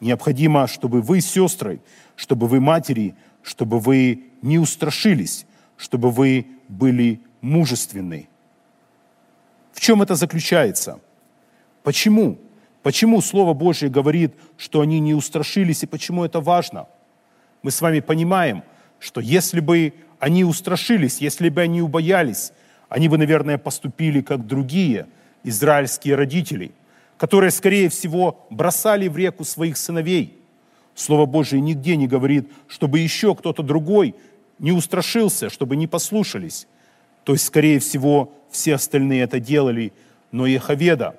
необходимо, 0.00 0.66
чтобы 0.66 1.00
вы, 1.00 1.20
сестры, 1.20 1.80
чтобы 2.16 2.46
вы, 2.46 2.60
матери, 2.60 3.14
чтобы 3.42 3.78
вы 3.78 4.24
не 4.42 4.58
устрашились, 4.58 5.46
чтобы 5.76 6.10
вы 6.10 6.46
были 6.68 7.20
мужественны. 7.40 8.28
В 9.72 9.80
чем 9.80 10.02
это 10.02 10.14
заключается? 10.14 11.00
Почему? 11.82 12.38
Почему 12.82 13.20
Слово 13.20 13.54
Божье 13.54 13.88
говорит, 13.88 14.34
что 14.56 14.80
они 14.80 15.00
не 15.00 15.14
устрашились, 15.14 15.82
и 15.82 15.86
почему 15.86 16.24
это 16.24 16.40
важно? 16.40 16.86
Мы 17.62 17.70
с 17.70 17.80
вами 17.80 18.00
понимаем, 18.00 18.62
что 18.98 19.20
если 19.20 19.60
бы 19.60 19.94
они 20.18 20.44
устрашились, 20.44 21.18
если 21.20 21.48
бы 21.48 21.62
они 21.62 21.82
убоялись, 21.82 22.52
они 22.88 23.08
бы, 23.08 23.18
наверное, 23.18 23.58
поступили 23.58 24.20
как 24.20 24.46
другие 24.46 25.06
израильские 25.42 26.14
родители, 26.14 26.72
которые, 27.18 27.50
скорее 27.50 27.88
всего, 27.88 28.46
бросали 28.50 29.08
в 29.08 29.16
реку 29.16 29.44
своих 29.44 29.76
сыновей. 29.76 30.38
Слово 30.94 31.26
Божие 31.26 31.60
нигде 31.60 31.96
не 31.96 32.06
говорит, 32.06 32.50
чтобы 32.68 32.98
еще 32.98 33.34
кто-то 33.34 33.62
другой 33.62 34.14
не 34.58 34.72
устрашился, 34.72 35.50
чтобы 35.50 35.76
не 35.76 35.86
послушались. 35.86 36.66
То 37.24 37.32
есть, 37.32 37.46
скорее 37.46 37.78
всего, 37.78 38.32
все 38.50 38.74
остальные 38.74 39.22
это 39.22 39.40
делали, 39.40 39.92
но 40.30 40.46
Еховеда, 40.46 41.16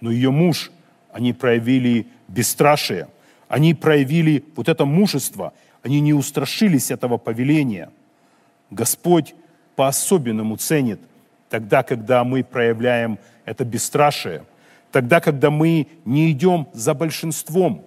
но 0.00 0.10
ее 0.10 0.30
муж, 0.30 0.70
они 1.12 1.32
проявили 1.32 2.06
бесстрашие, 2.28 3.08
они 3.48 3.74
проявили 3.74 4.44
вот 4.56 4.68
это 4.68 4.84
мужество, 4.84 5.52
они 5.82 6.00
не 6.00 6.12
устрашились 6.12 6.90
этого 6.90 7.16
повеления. 7.16 7.90
Господь 8.70 9.34
по-особенному 9.76 10.56
ценит 10.56 11.00
тогда, 11.48 11.82
когда 11.82 12.22
мы 12.22 12.44
проявляем 12.44 13.18
это 13.44 13.64
бесстрашие, 13.64 14.44
тогда, 14.92 15.20
когда 15.20 15.50
мы 15.50 15.86
не 16.04 16.30
идем 16.30 16.68
за 16.72 16.94
большинством. 16.94 17.84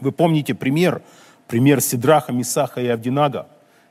Вы 0.00 0.12
помните 0.12 0.54
пример, 0.54 1.02
пример 1.46 1.80
Сидраха, 1.80 2.32
Мисаха 2.32 2.80
и 2.80 2.88
Авдинага, 2.88 3.46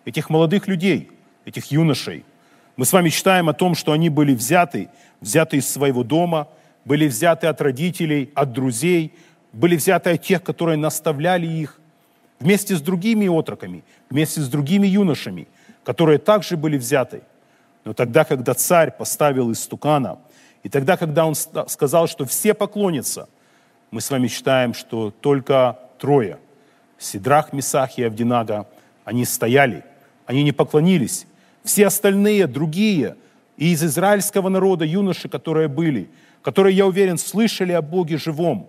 этих 0.05 0.29
молодых 0.29 0.67
людей, 0.67 1.09
этих 1.45 1.71
юношей. 1.71 2.25
Мы 2.75 2.85
с 2.85 2.93
вами 2.93 3.09
читаем 3.09 3.49
о 3.49 3.53
том, 3.53 3.75
что 3.75 3.91
они 3.91 4.09
были 4.09 4.33
взяты, 4.33 4.89
взяты 5.21 5.57
из 5.57 5.67
своего 5.67 6.03
дома, 6.03 6.47
были 6.83 7.07
взяты 7.07 7.47
от 7.47 7.61
родителей, 7.61 8.31
от 8.35 8.51
друзей, 8.51 9.13
были 9.53 9.75
взяты 9.75 10.11
от 10.11 10.21
тех, 10.21 10.43
которые 10.43 10.77
наставляли 10.77 11.47
их, 11.47 11.79
вместе 12.39 12.75
с 12.75 12.81
другими 12.81 13.27
отроками, 13.27 13.83
вместе 14.09 14.41
с 14.41 14.49
другими 14.49 14.87
юношами, 14.87 15.47
которые 15.83 16.19
также 16.19 16.57
были 16.57 16.77
взяты. 16.77 17.21
Но 17.85 17.93
тогда, 17.93 18.23
когда 18.23 18.53
царь 18.53 18.91
поставил 18.91 19.51
истукана, 19.51 20.19
и 20.65 20.69
тогда, 20.69 20.97
когда 20.97 21.27
он 21.27 21.35
сказал, 21.35 22.07
что 22.07 22.25
все 22.25 22.55
поклонятся, 22.55 23.29
мы 23.91 24.01
с 24.01 24.09
вами 24.09 24.27
читаем, 24.27 24.73
что 24.73 25.11
только 25.11 25.77
трое, 25.99 26.39
Сидрах, 26.97 27.53
Месах 27.53 27.99
и 27.99 28.03
Авдинага, 28.03 28.67
они 29.03 29.25
стояли, 29.25 29.85
они 30.25 30.41
не 30.41 30.53
поклонились. 30.53 31.27
Все 31.63 31.85
остальные, 31.85 32.47
другие, 32.47 33.15
и 33.57 33.73
из 33.73 33.83
израильского 33.83 34.49
народа 34.49 34.85
юноши, 34.85 35.29
которые 35.29 35.67
были, 35.67 36.09
которые, 36.41 36.75
я 36.75 36.87
уверен, 36.87 37.19
слышали 37.19 37.71
о 37.71 37.83
Боге 37.83 38.17
живом, 38.17 38.67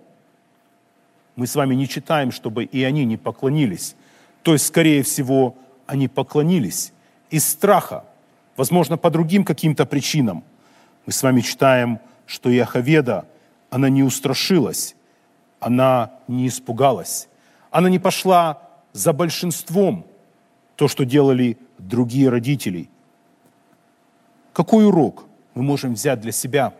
мы 1.35 1.47
с 1.47 1.55
вами 1.55 1.73
не 1.73 1.87
читаем, 1.87 2.31
чтобы 2.31 2.65
и 2.65 2.83
они 2.83 3.05
не 3.05 3.17
поклонились. 3.17 3.95
То 4.43 4.53
есть, 4.53 4.67
скорее 4.67 5.01
всего, 5.01 5.55
они 5.87 6.07
поклонились 6.07 6.93
из 7.31 7.43
страха, 7.49 8.03
возможно, 8.55 8.97
по 8.97 9.09
другим 9.09 9.43
каким-то 9.43 9.87
причинам. 9.87 10.43
Мы 11.07 11.13
с 11.13 11.23
вами 11.23 11.39
читаем, 11.39 12.01
что 12.25 12.49
Яховеда, 12.49 13.25
она 13.69 13.87
не 13.87 14.03
устрашилась, 14.03 14.93
она 15.61 16.11
не 16.27 16.49
испугалась, 16.49 17.29
она 17.71 17.89
не 17.89 17.97
пошла 17.97 18.61
за 18.91 19.13
большинством, 19.13 20.05
то, 20.75 20.89
что 20.89 21.05
делали 21.05 21.57
другие 21.77 22.27
родители. 22.27 22.89
Какой 24.51 24.85
урок 24.85 25.23
мы 25.55 25.63
можем 25.63 25.93
взять 25.93 26.19
для 26.19 26.33
себя? 26.33 26.73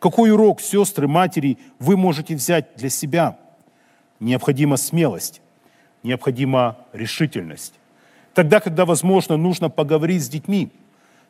Какой 0.00 0.32
урок, 0.32 0.60
сестры, 0.60 1.08
матери, 1.08 1.56
вы 1.78 1.96
можете 1.96 2.34
взять 2.34 2.76
для 2.76 2.90
себя? 2.90 3.38
Необходима 4.20 4.76
смелость, 4.76 5.40
необходима 6.02 6.76
решительность. 6.92 7.72
Тогда, 8.34 8.60
когда, 8.60 8.84
возможно, 8.84 9.38
нужно 9.38 9.70
поговорить 9.70 10.22
с 10.22 10.28
детьми, 10.28 10.70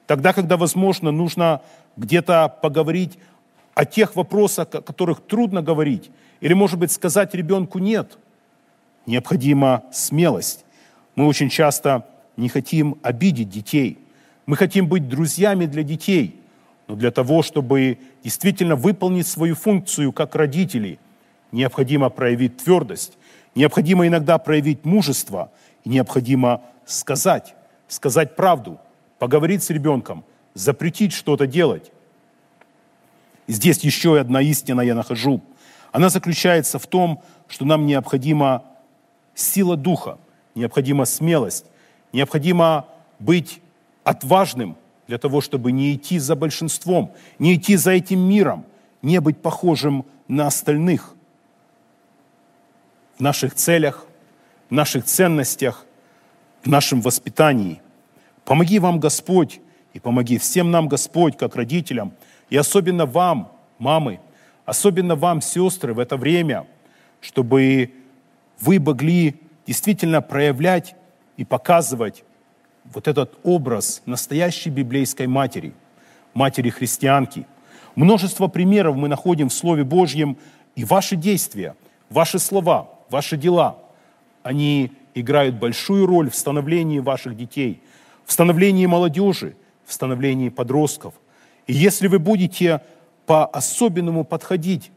тогда, 0.07 0.33
когда, 0.33 0.57
возможно, 0.57 1.11
нужно 1.11 1.63
где-то 1.97 2.49
поговорить 2.61 3.19
о 3.75 3.85
тех 3.85 4.17
вопросах, 4.17 4.69
о 4.73 4.83
которых 4.83 5.21
трудно 5.21 5.63
говорить, 5.63 6.11
или, 6.41 6.53
может 6.53 6.79
быть, 6.79 6.93
сказать 6.93 7.35
ребенку 7.35 7.79
«нет», 7.79 8.19
необходима 9.07 9.85
смелость. 9.93 10.65
Мы 11.15 11.27
очень 11.27 11.49
часто 11.49 12.07
не 12.37 12.49
хотим 12.49 12.99
обидеть 13.03 13.49
детей. 13.49 13.99
Мы 14.47 14.57
хотим 14.57 14.89
быть 14.89 15.09
друзьями 15.09 15.67
для 15.67 15.83
детей. 15.83 16.41
Но 16.89 16.97
для 16.97 17.11
того, 17.11 17.43
чтобы 17.43 17.99
действительно 18.25 18.77
выполнить 18.77 19.27
свою 19.27 19.55
функцию 19.55 20.13
как 20.13 20.35
родители, 20.35 20.99
необходимо 21.53 22.09
проявить 22.09 22.59
твердость, 22.59 23.19
необходимо 23.55 24.07
иногда 24.07 24.39
проявить 24.39 24.85
мужество, 24.85 25.51
и 25.85 25.89
необходимо 25.89 26.63
сказать, 26.87 27.55
сказать 27.89 28.37
правду, 28.37 28.81
поговорить 29.23 29.63
с 29.63 29.71
ребенком, 29.71 30.25
запретить 30.53 31.13
что-то 31.13 31.47
делать. 31.47 31.93
И 33.47 33.53
здесь 33.53 33.79
еще 33.85 34.19
одна 34.19 34.41
истина 34.41 34.81
я 34.81 34.97
нахожу. 34.97 35.41
Она 35.93 36.09
заключается 36.09 36.81
в 36.81 36.89
том, 36.89 37.23
что 37.47 37.65
нам 37.65 37.87
необходима 37.87 38.65
сила 39.33 39.77
духа, 39.77 40.19
необходима 40.57 41.05
смелость, 41.05 41.67
необходимо 42.13 42.87
быть 43.21 43.61
отважным 44.03 44.77
для 45.07 45.19
того, 45.19 45.41
чтобы 45.41 45.71
не 45.71 45.95
идти 45.95 46.19
за 46.19 46.35
большинством, 46.35 47.13
не 47.39 47.55
идти 47.55 47.77
за 47.77 47.93
этим 47.93 48.19
миром, 48.19 48.65
не 49.03 49.21
быть 49.21 49.41
похожим 49.41 50.05
на 50.27 50.49
остальных 50.49 51.15
в 53.19 53.21
наших 53.21 53.55
целях, 53.55 54.05
в 54.69 54.75
наших 54.75 55.05
ценностях, 55.05 55.87
в 56.65 56.69
нашем 56.69 57.01
воспитании. 57.01 57.81
Помоги 58.45 58.79
вам, 58.79 59.01
Господь, 59.01 59.61
и 59.95 60.01
помоги 60.01 60.39
всем 60.39 60.71
нам, 60.71 60.89
Господь, 60.89 61.37
как 61.37 61.57
родителям, 61.57 62.13
и 62.51 62.57
особенно 62.57 63.07
вам, 63.07 63.53
мамы, 63.79 64.21
особенно 64.65 65.17
вам, 65.17 65.41
сестры, 65.41 65.95
в 65.95 65.99
это 65.99 66.17
время, 66.17 66.67
чтобы 67.21 67.93
вы 68.61 68.81
могли 68.81 69.37
действительно 69.67 70.23
проявлять 70.23 70.95
и 71.37 71.45
показывать 71.45 72.25
вот 72.85 73.09
этот 73.09 73.39
образ 73.43 74.03
настоящей 74.07 74.71
библейской 74.71 75.27
матери, 75.27 75.73
матери-христианки. 76.35 77.47
Множество 77.95 78.49
примеров 78.49 78.97
мы 78.97 79.09
находим 79.09 79.49
в 79.49 79.53
Слове 79.53 79.85
Божьем, 79.85 80.37
и 80.75 80.85
ваши 80.85 81.17
действия, 81.17 81.77
ваши 82.09 82.39
слова, 82.39 82.89
ваши 83.11 83.37
дела, 83.37 83.79
они 84.43 84.93
играют 85.15 85.57
большую 85.57 86.07
роль 86.07 86.31
в 86.31 86.35
становлении 86.35 86.99
ваших 86.99 87.37
детей, 87.37 87.83
в 88.25 88.33
становлении 88.33 88.87
молодежи, 88.87 89.57
в 89.85 89.93
становлении 89.93 90.49
подростков. 90.49 91.15
И 91.67 91.73
если 91.73 92.09
вы 92.09 92.19
будете 92.19 92.81
по-особенному 93.27 94.25
подходить, 94.25 94.91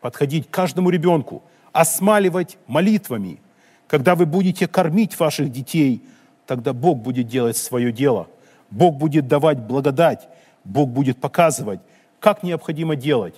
подходить 0.00 0.48
каждому 0.50 0.90
ребенку, 0.90 1.42
осмаливать 1.72 2.58
молитвами, 2.66 3.40
когда 3.86 4.14
вы 4.14 4.26
будете 4.26 4.66
кормить 4.66 5.18
ваших 5.18 5.50
детей, 5.50 6.02
тогда 6.46 6.72
Бог 6.72 6.98
будет 6.98 7.28
делать 7.28 7.56
свое 7.56 7.92
дело. 7.92 8.28
Бог 8.70 8.96
будет 8.96 9.28
давать 9.28 9.58
благодать, 9.58 10.28
Бог 10.64 10.88
будет 10.88 11.20
показывать, 11.20 11.80
как 12.20 12.42
необходимо 12.42 12.96
делать, 12.96 13.34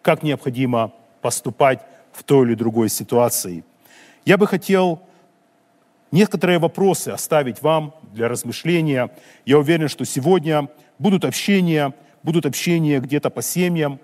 как 0.00 0.22
необходимо 0.22 0.92
поступать 1.20 1.80
в 2.12 2.22
той 2.22 2.46
или 2.46 2.54
другой 2.54 2.88
ситуации. 2.88 3.64
Я 4.24 4.38
бы 4.38 4.46
хотел 4.46 5.00
некоторые 6.10 6.58
вопросы 6.58 7.08
оставить 7.08 7.62
вам 7.62 7.94
для 8.12 8.28
размышления. 8.28 9.10
Я 9.46 9.58
уверен, 9.58 9.88
что 9.88 10.04
сегодня 10.04 10.68
будут 10.98 11.24
общения, 11.24 11.94
будут 12.22 12.46
общения 12.46 13.00
где-то 13.00 13.30
по 13.30 13.42
семьям, 13.42 14.00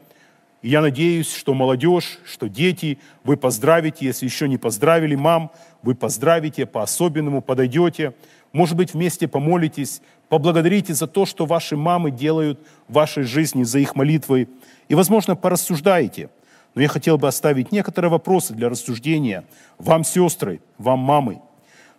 и 0.62 0.70
я 0.70 0.80
надеюсь, 0.80 1.30
что 1.30 1.52
молодежь, 1.52 2.18
что 2.24 2.48
дети, 2.48 2.98
вы 3.22 3.36
поздравите, 3.36 4.06
если 4.06 4.24
еще 4.24 4.48
не 4.48 4.56
поздравили 4.56 5.14
мам, 5.14 5.50
вы 5.82 5.94
поздравите, 5.94 6.64
по-особенному 6.64 7.42
подойдете, 7.42 8.14
может 8.52 8.74
быть, 8.74 8.94
вместе 8.94 9.28
помолитесь, 9.28 10.00
поблагодарите 10.30 10.94
за 10.94 11.06
то, 11.06 11.26
что 11.26 11.44
ваши 11.44 11.76
мамы 11.76 12.10
делают 12.10 12.60
в 12.88 12.94
вашей 12.94 13.24
жизни, 13.24 13.62
за 13.62 13.80
их 13.80 13.94
молитвы, 13.94 14.48
и, 14.88 14.94
возможно, 14.94 15.36
порассуждаете. 15.36 16.30
Но 16.74 16.80
я 16.80 16.88
хотел 16.88 17.18
бы 17.18 17.28
оставить 17.28 17.70
некоторые 17.70 18.10
вопросы 18.10 18.54
для 18.54 18.70
рассуждения 18.70 19.44
вам, 19.76 20.02
сестры, 20.02 20.60
вам, 20.78 21.00
мамы. 21.00 21.42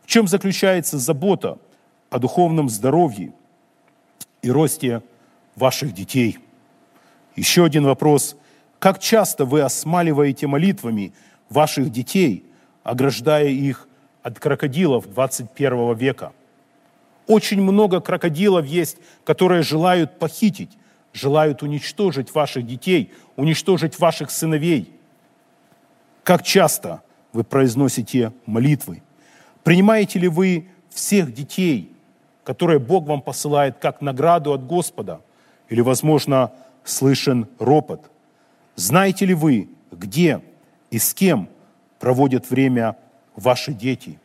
В 0.06 0.08
чем 0.08 0.28
заключается 0.28 1.00
забота 1.00 1.58
о 2.12 2.20
духовном 2.20 2.70
здоровье 2.70 3.34
и 4.44 4.52
росте 4.52 5.02
ваших 5.56 5.94
детей? 5.94 6.38
Еще 7.36 7.66
один 7.66 7.86
вопрос– 7.86 8.36
как 8.78 9.00
часто 9.00 9.46
вы 9.46 9.62
осмаливаете 9.62 10.46
молитвами 10.46 11.12
ваших 11.50 11.90
детей, 11.90 12.46
ограждая 12.84 13.48
их 13.48 13.88
от 14.22 14.38
крокодилов 14.38 15.10
21 15.10 15.96
века? 15.96 16.34
Очень 17.26 17.64
много 17.64 18.00
крокодилов 18.00 18.64
есть, 18.68 18.98
которые 19.24 19.64
желают 19.64 20.20
похитить, 20.20 20.78
желают 21.14 21.64
уничтожить 21.64 22.36
ваших 22.36 22.68
детей, 22.68 23.12
уничтожить 23.38 23.98
ваших 23.98 24.30
сыновей. 24.30 24.94
Как 26.24 26.44
часто 26.44 27.02
вы 27.34 27.44
произносите 27.44 28.34
молитвы? 28.46 29.02
Принимаете 29.66 30.20
ли 30.20 30.30
вы 30.30 30.70
всех 30.90 31.34
детей, 31.34 31.92
которые 32.46 32.80
Бог 32.80 33.06
вам 33.06 33.22
посылает 33.22 33.80
как 33.80 34.00
награду 34.00 34.54
от 34.54 34.66
Господа? 34.66 35.20
Или, 35.68 35.82
возможно, 35.82 36.54
слышен 36.86 37.50
ропот– 37.60 38.10
знаете 38.76 39.26
ли 39.26 39.34
вы, 39.34 39.70
где 39.92 40.42
и 40.92 41.00
с 41.00 41.14
кем 41.14 41.50
проводят 42.00 42.50
время 42.50 42.98
ваши 43.36 43.74
дети? 43.74 44.20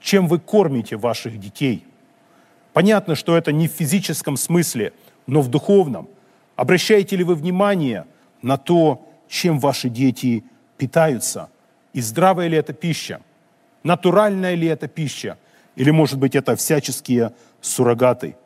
Чем 0.00 0.26
вы 0.26 0.40
кормите 0.40 0.96
ваших 0.96 1.38
детей? 1.38 1.84
Понятно, 2.72 3.14
что 3.14 3.36
это 3.36 3.52
не 3.52 3.68
в 3.68 3.72
физическом 3.72 4.36
смысле, 4.36 4.92
но 5.26 5.40
в 5.40 5.48
духовном. 5.48 6.08
Обращаете 6.56 7.16
ли 7.16 7.24
вы 7.24 7.34
внимание 7.34 8.06
на 8.42 8.56
то, 8.56 9.06
чем 9.28 9.60
ваши 9.60 9.88
дети 9.88 10.44
питаются? 10.76 11.48
И 11.92 12.00
здравая 12.00 12.48
ли 12.48 12.56
это 12.56 12.72
пища? 12.72 13.20
Натуральная 13.82 14.54
ли 14.54 14.66
это 14.66 14.88
пища? 14.88 15.38
Или, 15.76 15.90
может 15.90 16.18
быть, 16.18 16.34
это 16.34 16.56
всяческие 16.56 17.32
суррогаты? 17.60 18.36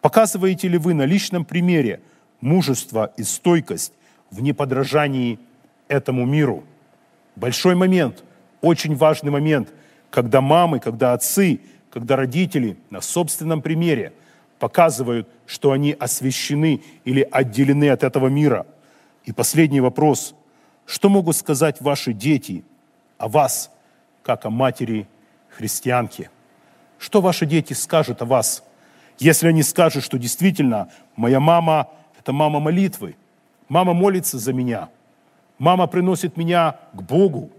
Показываете 0.00 0.68
ли 0.68 0.78
вы 0.78 0.94
на 0.94 1.06
личном 1.06 1.44
примере 1.44 2.00
мужество 2.40 3.12
и 3.16 3.22
стойкость 3.22 3.92
в 4.30 4.42
неподражании 4.42 5.38
этому 5.88 6.26
миру. 6.26 6.64
Большой 7.36 7.74
момент, 7.74 8.22
очень 8.60 8.94
важный 8.94 9.30
момент, 9.30 9.72
когда 10.10 10.40
мамы, 10.40 10.78
когда 10.78 11.14
отцы, 11.14 11.60
когда 11.90 12.16
родители 12.16 12.76
на 12.90 13.00
собственном 13.00 13.62
примере 13.62 14.12
показывают, 14.58 15.28
что 15.46 15.72
они 15.72 15.92
освящены 15.92 16.82
или 17.04 17.26
отделены 17.30 17.90
от 17.90 18.02
этого 18.04 18.28
мира. 18.28 18.66
И 19.24 19.32
последний 19.32 19.80
вопрос. 19.80 20.34
Что 20.86 21.08
могут 21.08 21.36
сказать 21.36 21.80
ваши 21.80 22.12
дети 22.12 22.64
о 23.18 23.28
вас, 23.28 23.70
как 24.24 24.44
о 24.46 24.50
матери 24.50 25.06
христианке? 25.50 26.30
Что 26.98 27.20
ваши 27.20 27.46
дети 27.46 27.74
скажут 27.74 28.22
о 28.22 28.24
вас, 28.24 28.64
если 29.18 29.48
они 29.48 29.62
скажут, 29.62 30.02
что 30.02 30.18
действительно 30.18 30.88
моя 31.14 31.38
мама– 31.38 31.88
это 32.18 32.32
мама 32.32 32.58
молитвы, 32.58 33.16
мама 33.68 33.92
молится 33.92 34.38
за 34.38 34.52
меня, 34.52 34.88
мама 35.58 35.86
приносит 35.86 36.36
меня 36.36 36.78
к 36.94 37.02
Богу, 37.02 37.50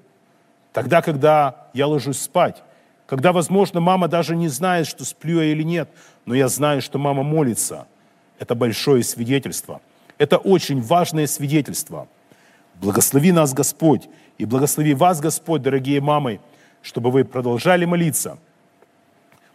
тогда, 0.74 1.02
когда 1.02 1.68
я 1.74 1.88
ложусь 1.88 2.20
спать, 2.20 2.64
когда, 3.06 3.32
возможно, 3.32 3.80
мама 3.80 4.08
даже 4.08 4.36
не 4.36 4.48
знает, 4.48 4.88
что 4.88 5.06
сплю 5.06 5.40
я 5.40 5.52
или 5.52 5.62
нет, 5.62 5.90
но 6.26 6.34
я 6.34 6.48
знаю, 6.48 6.82
что 6.82 6.98
мама 6.98 7.22
молится. 7.22 7.86
Это 8.40 8.56
большое 8.56 9.04
свидетельство. 9.04 9.80
Это 10.18 10.38
очень 10.38 10.82
важное 10.82 11.28
свидетельство. 11.28 12.08
Благослови 12.82 13.32
нас, 13.32 13.54
Господь, 13.54 14.10
и 14.40 14.46
благослови 14.46 14.96
вас, 14.96 15.22
Господь, 15.22 15.62
дорогие 15.62 16.02
мамы, 16.02 16.40
чтобы 16.86 17.10
вы 17.10 17.26
продолжали 17.26 17.84
молиться. 17.86 18.38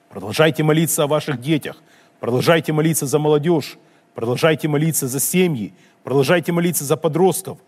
Продолжайте 0.08 0.64
молиться 0.64 1.04
о 1.04 1.06
ваших 1.06 1.40
детях, 1.40 1.80
продолжайте 2.18 2.72
молиться 2.72 3.06
за 3.06 3.20
молодежь, 3.20 3.78
продолжайте 4.16 4.66
молиться 4.66 5.06
за 5.06 5.20
семьи, 5.20 5.72
продолжайте 6.02 6.50
молиться 6.50 6.84
за 6.84 6.96
подростков, 6.96 7.58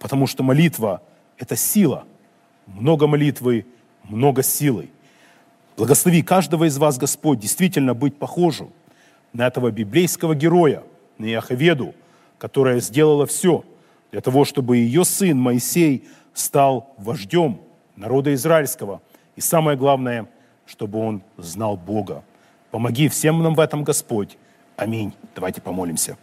потому 0.00 0.26
что 0.26 0.42
молитва– 0.42 1.02
это 1.38 1.54
сила. 1.54 2.04
Много 2.66 3.06
молитвы, 3.06 3.64
много 4.02 4.42
силы. 4.42 4.88
Благослови 5.76 6.22
каждого 6.22 6.64
из 6.64 6.76
вас, 6.76 6.98
Господь, 6.98 7.38
действительно 7.38 7.94
быть 7.94 8.16
похожим 8.16 8.70
на 9.32 9.46
этого 9.46 9.70
библейского 9.70 10.34
героя, 10.34 10.82
на 11.18 11.26
Яховеду, 11.26 11.94
которая 12.38 12.80
сделала 12.80 13.26
все 13.26 13.64
для 14.10 14.20
того, 14.20 14.44
чтобы 14.44 14.78
ее 14.78 15.04
сын 15.04 15.38
Моисей 15.38 16.08
стал 16.34 16.92
вождем 16.98 17.60
народа 17.94 18.34
израильского. 18.34 19.00
И 19.36 19.40
самое 19.40 19.76
главное, 19.76 20.28
чтобы 20.66 20.98
он 20.98 21.22
знал 21.36 21.76
Бога. 21.76 22.22
Помоги 22.70 23.08
всем 23.08 23.42
нам 23.42 23.54
в 23.54 23.60
этом, 23.60 23.84
Господь. 23.84 24.36
Аминь. 24.76 25.12
Давайте 25.34 25.60
помолимся. 25.60 26.16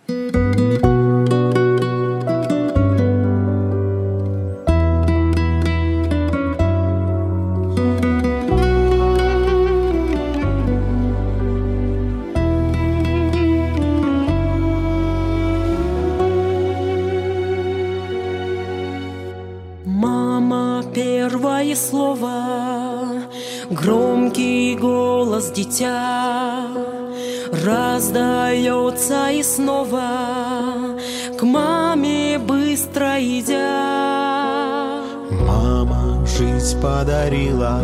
Снова 29.59 30.97
к 31.37 31.43
маме 31.43 32.39
быстро 32.39 33.19
идя. 33.19 35.03
Мама 35.45 36.25
жизнь 36.25 36.79
подарила, 36.81 37.81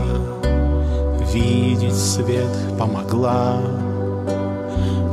видеть 1.33 1.93
свет 1.93 2.55
помогла, 2.79 3.59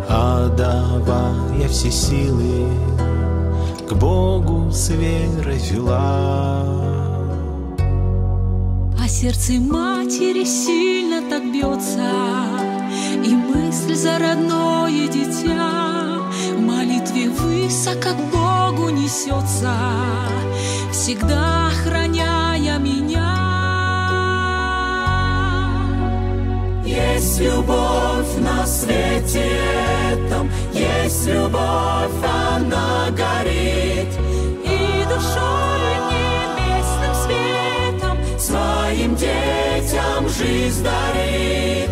отдавая 0.08 1.68
все 1.68 1.90
силы, 1.90 2.68
к 3.88 3.92
Богу 3.94 4.70
с 4.70 4.90
верой 4.90 5.58
вела. 5.58 6.62
А 9.02 9.08
сердце 9.08 9.54
матери 9.54 10.44
сильно 10.44 11.28
так 11.28 11.42
бьется, 11.52 12.51
И 13.24 13.34
мысль 13.34 13.94
за 13.94 14.18
родное 14.18 15.06
дитя 15.06 16.22
В 16.56 16.60
молитве 16.60 17.28
высоко 17.30 18.10
к 18.10 18.32
Богу 18.32 18.90
несется, 18.90 19.76
Всегда 20.90 21.68
охраняя 21.68 22.78
меня. 22.78 23.42
Есть 26.84 27.40
любовь 27.40 28.36
на 28.38 28.66
свете 28.66 29.46
этом, 30.12 30.50
есть 30.72 31.26
любовь, 31.26 32.12
она 32.24 33.08
горит. 33.10 34.08
И 34.64 35.04
душой 35.04 35.94
небесным 36.10 37.14
светом 37.24 38.18
Своим 38.38 39.14
детям 39.14 40.28
жизнь 40.28 40.82
дарит. 40.82 41.90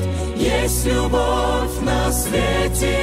Есть 0.71 0.87
любовь 0.87 1.81
на 1.83 2.13
свете 2.13 2.97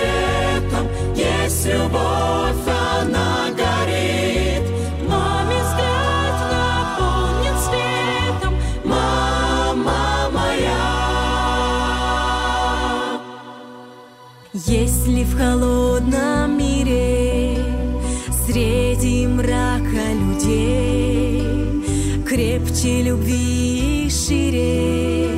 этом, 0.56 0.88
есть 1.14 1.66
любовь, 1.66 2.66
она 2.66 3.50
горит. 3.50 4.64
Маме 5.06 5.58
взгляд 5.66 6.38
наполнен 6.50 7.58
светом, 7.60 8.56
Мама 8.86 10.30
моя, 10.32 10.86
Если 14.54 15.26
в 15.26 15.38
холодном 15.38 16.58
мире 16.58 17.58
Среди 18.46 19.28
мрака 19.28 20.14
людей 20.14 21.44
Крепче 22.26 23.02
любви 23.02 24.06
и 24.06 24.10
шире 24.10 25.37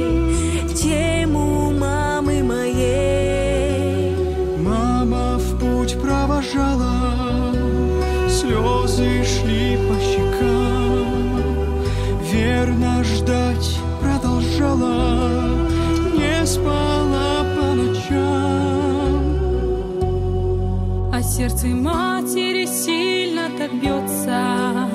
сердце 21.39 21.67
матери 21.67 22.65
сильно 22.65 23.49
так 23.57 23.73
бьется 23.73 24.89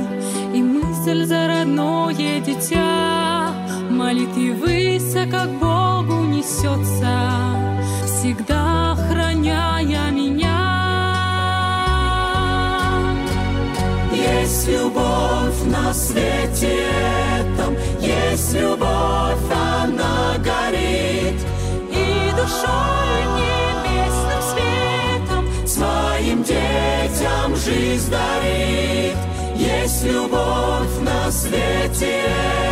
И 0.54 0.60
мысль 0.62 1.24
за 1.24 1.48
родное 1.48 2.38
дитя 2.40 3.54
Молитвы 3.88 4.52
высоко 4.52 5.46
к 5.46 5.52
Богу 5.58 6.24
несется 6.24 7.16
Всегда 8.04 8.92
охраняя 8.92 10.10
меня 10.10 10.60
есть 14.12 14.68
любовь 14.68 15.62
на 15.64 15.94
свете 15.94 16.86
этом, 17.38 17.74
есть 18.00 18.52
любовь, 18.54 19.44
она 19.50 20.34
горит. 20.38 21.38
И 21.90 22.30
душой 22.36 23.24
небесным 23.34 23.43
детям 26.44 27.56
жизнь 27.56 28.10
дарит. 28.10 29.16
Есть 29.56 30.04
любовь 30.04 31.00
на 31.00 31.30
свете 31.30 32.24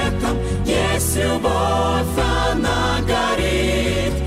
этом, 0.07 0.37
есть 0.67 1.17
любовь, 1.17 2.07
она 2.17 2.99
горит. 3.07 4.22